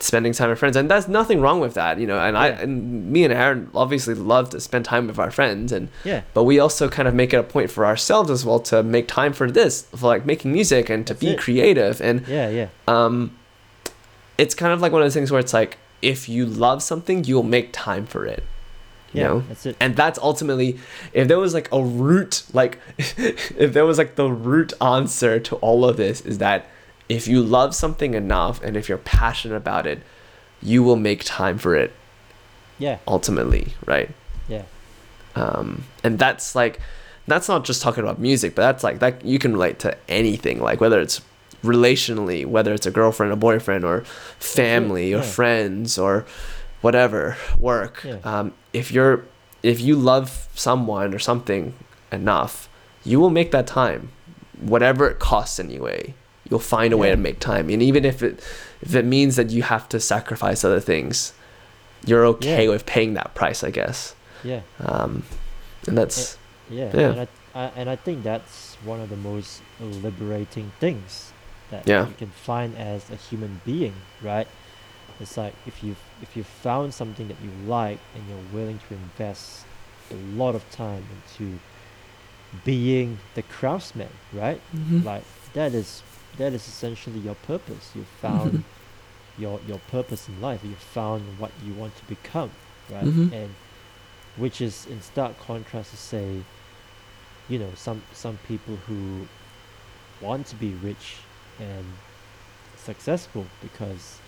[0.00, 3.10] spending time with friends and that's nothing wrong with that you know and i and
[3.12, 6.58] me and aaron obviously love to spend time with our friends and yeah, but we
[6.60, 9.50] also kind of make it a point for ourselves as well to make time for
[9.50, 11.38] this for like making music and to That's be it.
[11.38, 12.68] creative and yeah, yeah.
[12.86, 13.32] um
[14.36, 17.24] it's kind of like one of those things where it's like if you love something
[17.24, 18.44] you'll make time for it
[19.12, 19.76] Yeah, know that's it.
[19.80, 20.78] and that's ultimately
[21.12, 25.56] if there was like a root like if there was like the root answer to
[25.56, 26.66] all of this is that
[27.08, 30.02] if you love something enough and if you're passionate about it
[30.60, 31.92] you will make time for it
[32.78, 34.10] Yeah, ultimately right
[34.48, 34.64] yeah,
[35.34, 36.80] um, and that's like
[37.26, 40.60] that's not just talking about music but that's like that you can relate to anything
[40.60, 41.20] like whether it's
[41.62, 44.02] relationally whether it's a girlfriend a boyfriend or
[44.38, 45.22] family or yeah.
[45.22, 46.24] friends or
[46.80, 48.18] whatever work Yeah.
[48.24, 49.24] um, if you're
[49.62, 51.74] if you love someone or something
[52.12, 52.68] enough
[53.04, 54.02] you will make that time
[54.72, 56.14] whatever it costs anyway
[56.48, 57.16] you'll find a way Yeah.
[57.16, 58.34] to make time and even if it
[58.80, 61.32] if it means that you have to sacrifice other things
[62.08, 62.70] you're okay Yeah.
[62.74, 64.14] with paying that price i guess
[64.44, 65.24] yeah, um,
[65.88, 66.38] and that's
[66.70, 66.90] yeah.
[66.94, 67.10] Yeah.
[67.10, 71.32] And I, I and I think that's one of the most liberating things
[71.72, 72.06] that Yeah.
[72.06, 74.46] you can find as a human being, right?
[75.18, 78.94] It's like if you if you found something that you like and you're willing to
[78.94, 79.64] invest
[80.10, 81.58] a lot of time into
[82.64, 84.60] being the craftsman, right?
[85.04, 86.02] Like that is
[86.38, 87.92] that is essentially your purpose.
[87.94, 88.64] You found
[89.36, 90.60] your your purpose in life.
[90.64, 92.50] You found what you want to become,
[92.90, 93.04] right?
[93.04, 93.32] Mhm.
[93.32, 93.54] And
[94.36, 96.42] which is in stark contrast to say,
[97.48, 99.26] you know, some some people who
[100.20, 101.16] want to be rich
[101.60, 101.84] and
[102.76, 104.18] successful because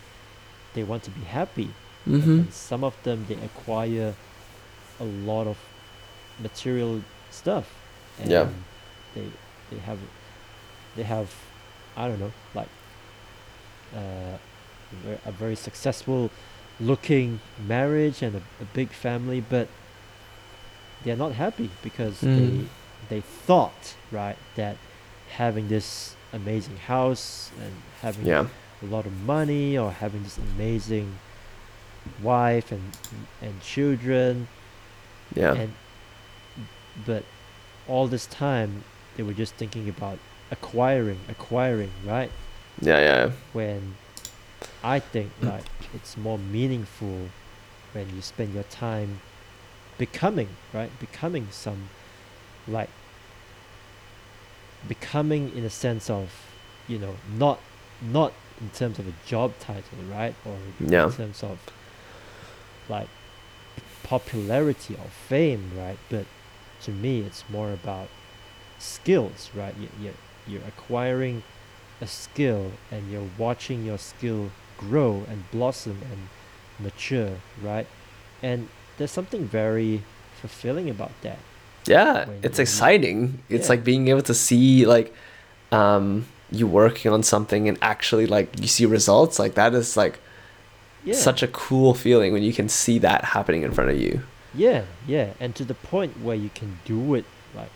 [0.73, 1.69] they want to be happy.
[2.07, 2.49] mm-hmm.
[2.51, 4.13] Some of them they acquire
[4.99, 5.57] a lot of
[6.39, 7.65] material stuff.
[8.19, 8.47] And Yeah.
[9.15, 9.27] They
[9.69, 9.99] they have
[10.95, 11.27] they have
[11.97, 12.69] I don't know like
[13.95, 14.37] uh,
[15.07, 16.29] a a very successful
[16.79, 19.67] looking marriage and a, a big family, but
[21.03, 22.35] they're not happy because Mm.
[22.37, 22.51] they
[23.09, 24.77] they thought right that
[25.37, 28.45] having this amazing house and having yeah
[28.81, 31.19] a lot of money or having this amazing
[32.21, 32.97] wife and
[33.41, 34.47] and children.
[35.35, 35.53] Yeah.
[35.53, 35.73] And
[37.05, 37.23] but
[37.87, 38.83] all this time
[39.15, 40.19] they were just thinking about
[40.49, 42.31] acquiring acquiring right?
[42.81, 43.95] Yeah yeah when
[44.83, 45.63] i think like
[45.93, 47.29] it's more meaningful
[47.93, 49.21] when you spend your time
[49.97, 50.91] becoming right?
[50.99, 51.89] Becoming some
[52.67, 52.89] like
[54.87, 56.31] becoming in a sense of
[56.87, 57.59] you know not
[58.01, 60.35] not in terms of a job title right?
[60.45, 61.05] Or Yeah.
[61.05, 61.59] in terms of
[62.89, 63.07] like
[64.03, 65.97] popularity or fame right?
[66.09, 66.25] But
[66.83, 68.07] to me it's more about
[68.79, 69.75] skills right?
[69.79, 70.13] You, you,
[70.47, 71.43] you're acquiring
[71.99, 76.29] a skill and you're watching your skill grow and blossom and
[76.79, 77.87] mature right?
[78.41, 80.03] And there's something very
[80.39, 81.39] fulfilling about that.
[81.85, 83.41] Yeah it's exciting.
[83.49, 83.73] It's Yeah.
[83.73, 85.13] like being able to see like
[85.71, 90.19] um you working on something and actually like you see results like that is like
[91.03, 91.15] yeah.
[91.15, 94.21] such a cool feeling when you can see that happening in front of you
[94.53, 97.23] yeah, yeah, and to the point where you can do it
[97.55, 97.71] like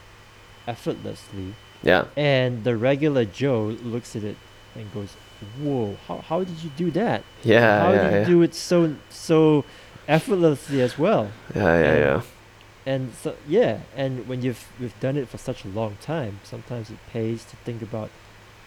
[0.68, 4.36] effortlessly, yeah and the regular Joe looks at it
[4.76, 5.16] and goes,
[5.62, 7.24] "Whoa, how how did you do that?
[7.44, 8.26] yeah how yeah did you yeah.
[8.26, 9.64] do it so so
[10.08, 12.22] effortlessly as well?" yeah yeah and- yeah
[12.88, 16.90] And so yeah, and when you've you've done it for such a long time, sometimes
[16.92, 18.10] it pays to think about,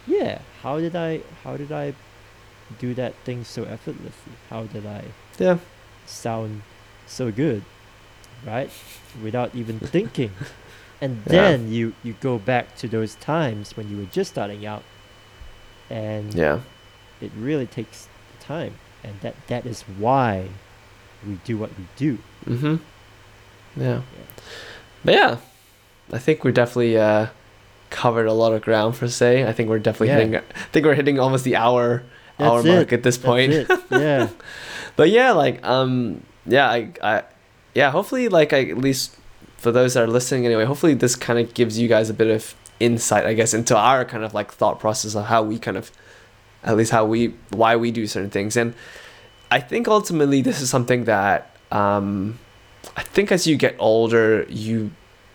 [0.09, 1.93] yeah, how did I how did I
[2.79, 4.33] do that thing so effortlessly?
[4.51, 5.05] How did I
[5.39, 5.59] yeah
[6.07, 6.63] sound
[7.07, 7.63] so good,
[8.47, 8.71] right?
[9.23, 10.33] Without even thinking.
[11.01, 11.33] And Yeah.
[11.53, 14.83] then you you go back to those times when you were just starting out,
[15.91, 16.61] and yeah
[17.21, 18.09] it really takes
[18.41, 20.49] time, and that that is why
[21.27, 22.19] we do what we do.
[22.47, 22.77] mm-hmm
[23.77, 24.01] yeah
[25.05, 25.37] but yeah
[26.13, 27.27] i think we're definitely uh
[27.91, 30.15] covered a lot of ground for say i think we're definitely Yeah.
[30.17, 30.41] hitting i
[30.73, 32.03] think we're hitting almost the hour
[32.39, 33.69] hour That's mark at this That's point it.
[33.91, 34.29] Yeah.
[34.97, 37.23] but yeah like um yeah i i
[37.75, 39.17] yeah hopefully like I, at least
[39.57, 42.29] for those that are listening anyway hopefully this kind of gives you guys a bit
[42.29, 45.77] of insight i guess into our kind of like thought process of how we kind
[45.77, 45.91] of
[46.63, 48.73] at least how we why we do certain things and
[49.51, 52.39] i think ultimately this is something that um
[52.97, 54.91] i think as you get older you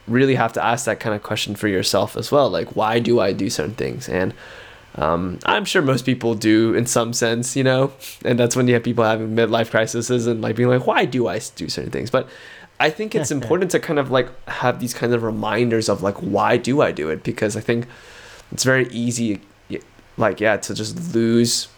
[0.07, 3.19] really have to ask that kind of question for yourself as well like why do
[3.19, 4.33] i do certain things and
[4.95, 7.91] um, I'm sure most people do in some sense, you know,
[8.23, 11.25] and that's when you have people having midlife crises and like being like, why do
[11.27, 12.11] I do certain things?
[12.11, 12.29] But
[12.79, 16.17] I think it's important to kind of like have these kinds of reminders of like,
[16.17, 17.23] why do I do it?
[17.23, 17.87] Because I think
[18.51, 19.41] it's very easy,
[20.15, 21.69] like, yeah, to just lose,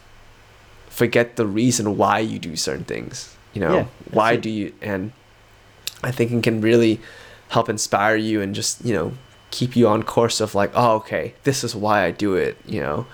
[0.90, 4.42] forget the reason why you do certain things, you know, Yeah, why it.
[4.42, 5.12] do you, and
[6.02, 7.00] I think it can really
[7.48, 9.12] help inspire you and just, you know,
[9.50, 12.80] keep you on course of like, oh, okay, this is why I do it, you
[12.80, 13.06] know.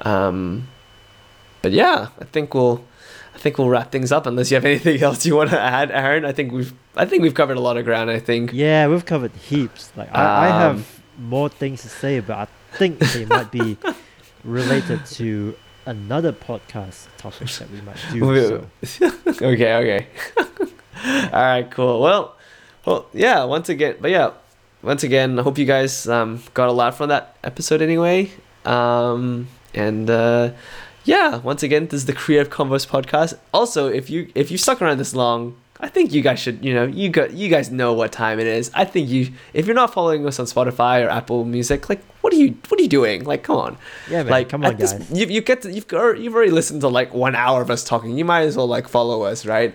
[0.00, 0.68] Um,
[1.62, 2.84] but yeah, I think we'll,
[3.34, 4.26] I think we'll wrap things up.
[4.26, 6.24] Unless you have anything else you want to add, Aaron.
[6.24, 8.10] I think we've, I think we've covered a lot of ground.
[8.10, 8.52] I think.
[8.52, 9.92] Yeah, we've covered heaps.
[9.96, 12.46] Like I, I Um, have more things to say, but I
[12.76, 13.76] think they might be
[14.44, 15.56] related to
[15.86, 18.66] another podcast topic that we might do.
[18.84, 19.12] So.
[19.28, 20.06] okay, okay.
[21.32, 22.00] All right, cool.
[22.00, 22.36] Well,
[22.84, 23.44] well, yeah.
[23.44, 24.30] Once again, but yeah,
[24.82, 28.30] once again, I hope you guys um, got a lot from that episode anyway.
[28.64, 30.50] Um, and uh,
[31.04, 33.34] yeah, once again, this is the Creative Converse podcast.
[33.52, 36.72] Also, if you if you stuck around this long, I think you guys should, you
[36.72, 38.70] know, you got you guys know what time it is.
[38.74, 42.32] I think you, if you're not following us on Spotify or Apple Music, like, what
[42.32, 43.24] are you what are you doing?
[43.24, 43.76] Like, come on
[44.08, 44.30] Yeah, man.
[44.30, 45.10] like come on, this- guys.
[45.12, 47.84] you, you get to, you've already, you've already listened to like one hour of us
[47.84, 49.74] talking you might as well like follow us right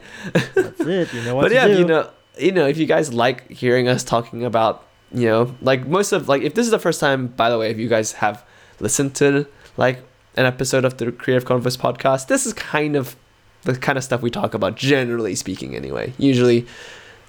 [0.56, 1.14] That's it.
[1.14, 1.78] You know what but yeah do.
[1.78, 2.10] you know
[2.40, 6.28] you know if you guys like hearing us talking about you know like most of
[6.28, 8.44] like if this is the first time by the way if you guys have
[8.80, 9.46] listened to
[9.78, 10.02] like
[10.36, 13.16] an episode of the creative converse podcast this is kind of
[13.64, 16.14] the kind of stuff we talk about generally speaking anyway.
[16.18, 16.66] Usually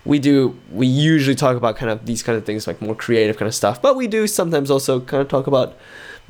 [0.05, 3.37] we do we usually talk about kind of these kind of things like more creative
[3.37, 5.77] kind of stuff but we do sometimes also kind of talk about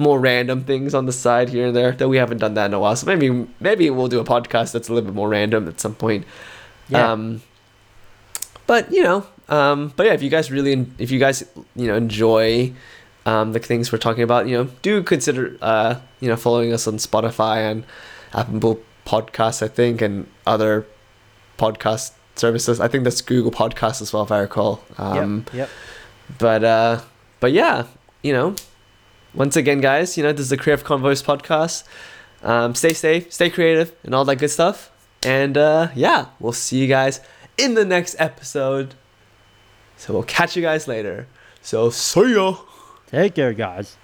[0.01, 2.75] more random things on the side here and there that we haven't done that in
[2.75, 2.97] a while.
[2.97, 5.95] So maybe maybe we'll do a podcast that's a little bit more random at some
[5.95, 6.25] point.
[6.89, 7.13] Yeah.
[7.13, 7.43] um,
[8.71, 11.43] but you know, um, but yeah, if you guys really, if you guys,
[11.75, 12.73] you know, enjoy
[13.27, 16.87] um, the things we're talking about, you know, do consider, uh, you know, following us
[16.87, 17.85] on Spotify and
[18.33, 20.87] Apple Podcasts, I think, and other
[21.59, 22.79] podcast services.
[22.79, 24.85] I think that's Google Podcasts as well, if I recall.
[24.99, 25.55] Um, yep.
[25.55, 25.71] Yep.
[26.39, 27.01] but uh,
[27.41, 27.87] but yeah,
[28.23, 28.55] you know,
[29.35, 31.83] once again, guys, you know, this is the Creative Converse podcast.
[32.45, 34.93] Um, stay safe, stay creative, and all that good stuff.
[35.25, 37.21] And uh, yeah, we'll see you guys
[37.57, 38.95] in the next episode.
[39.97, 41.27] So we'll catch you guys later.
[41.63, 42.57] So see ya.
[43.07, 43.97] Take care, guys.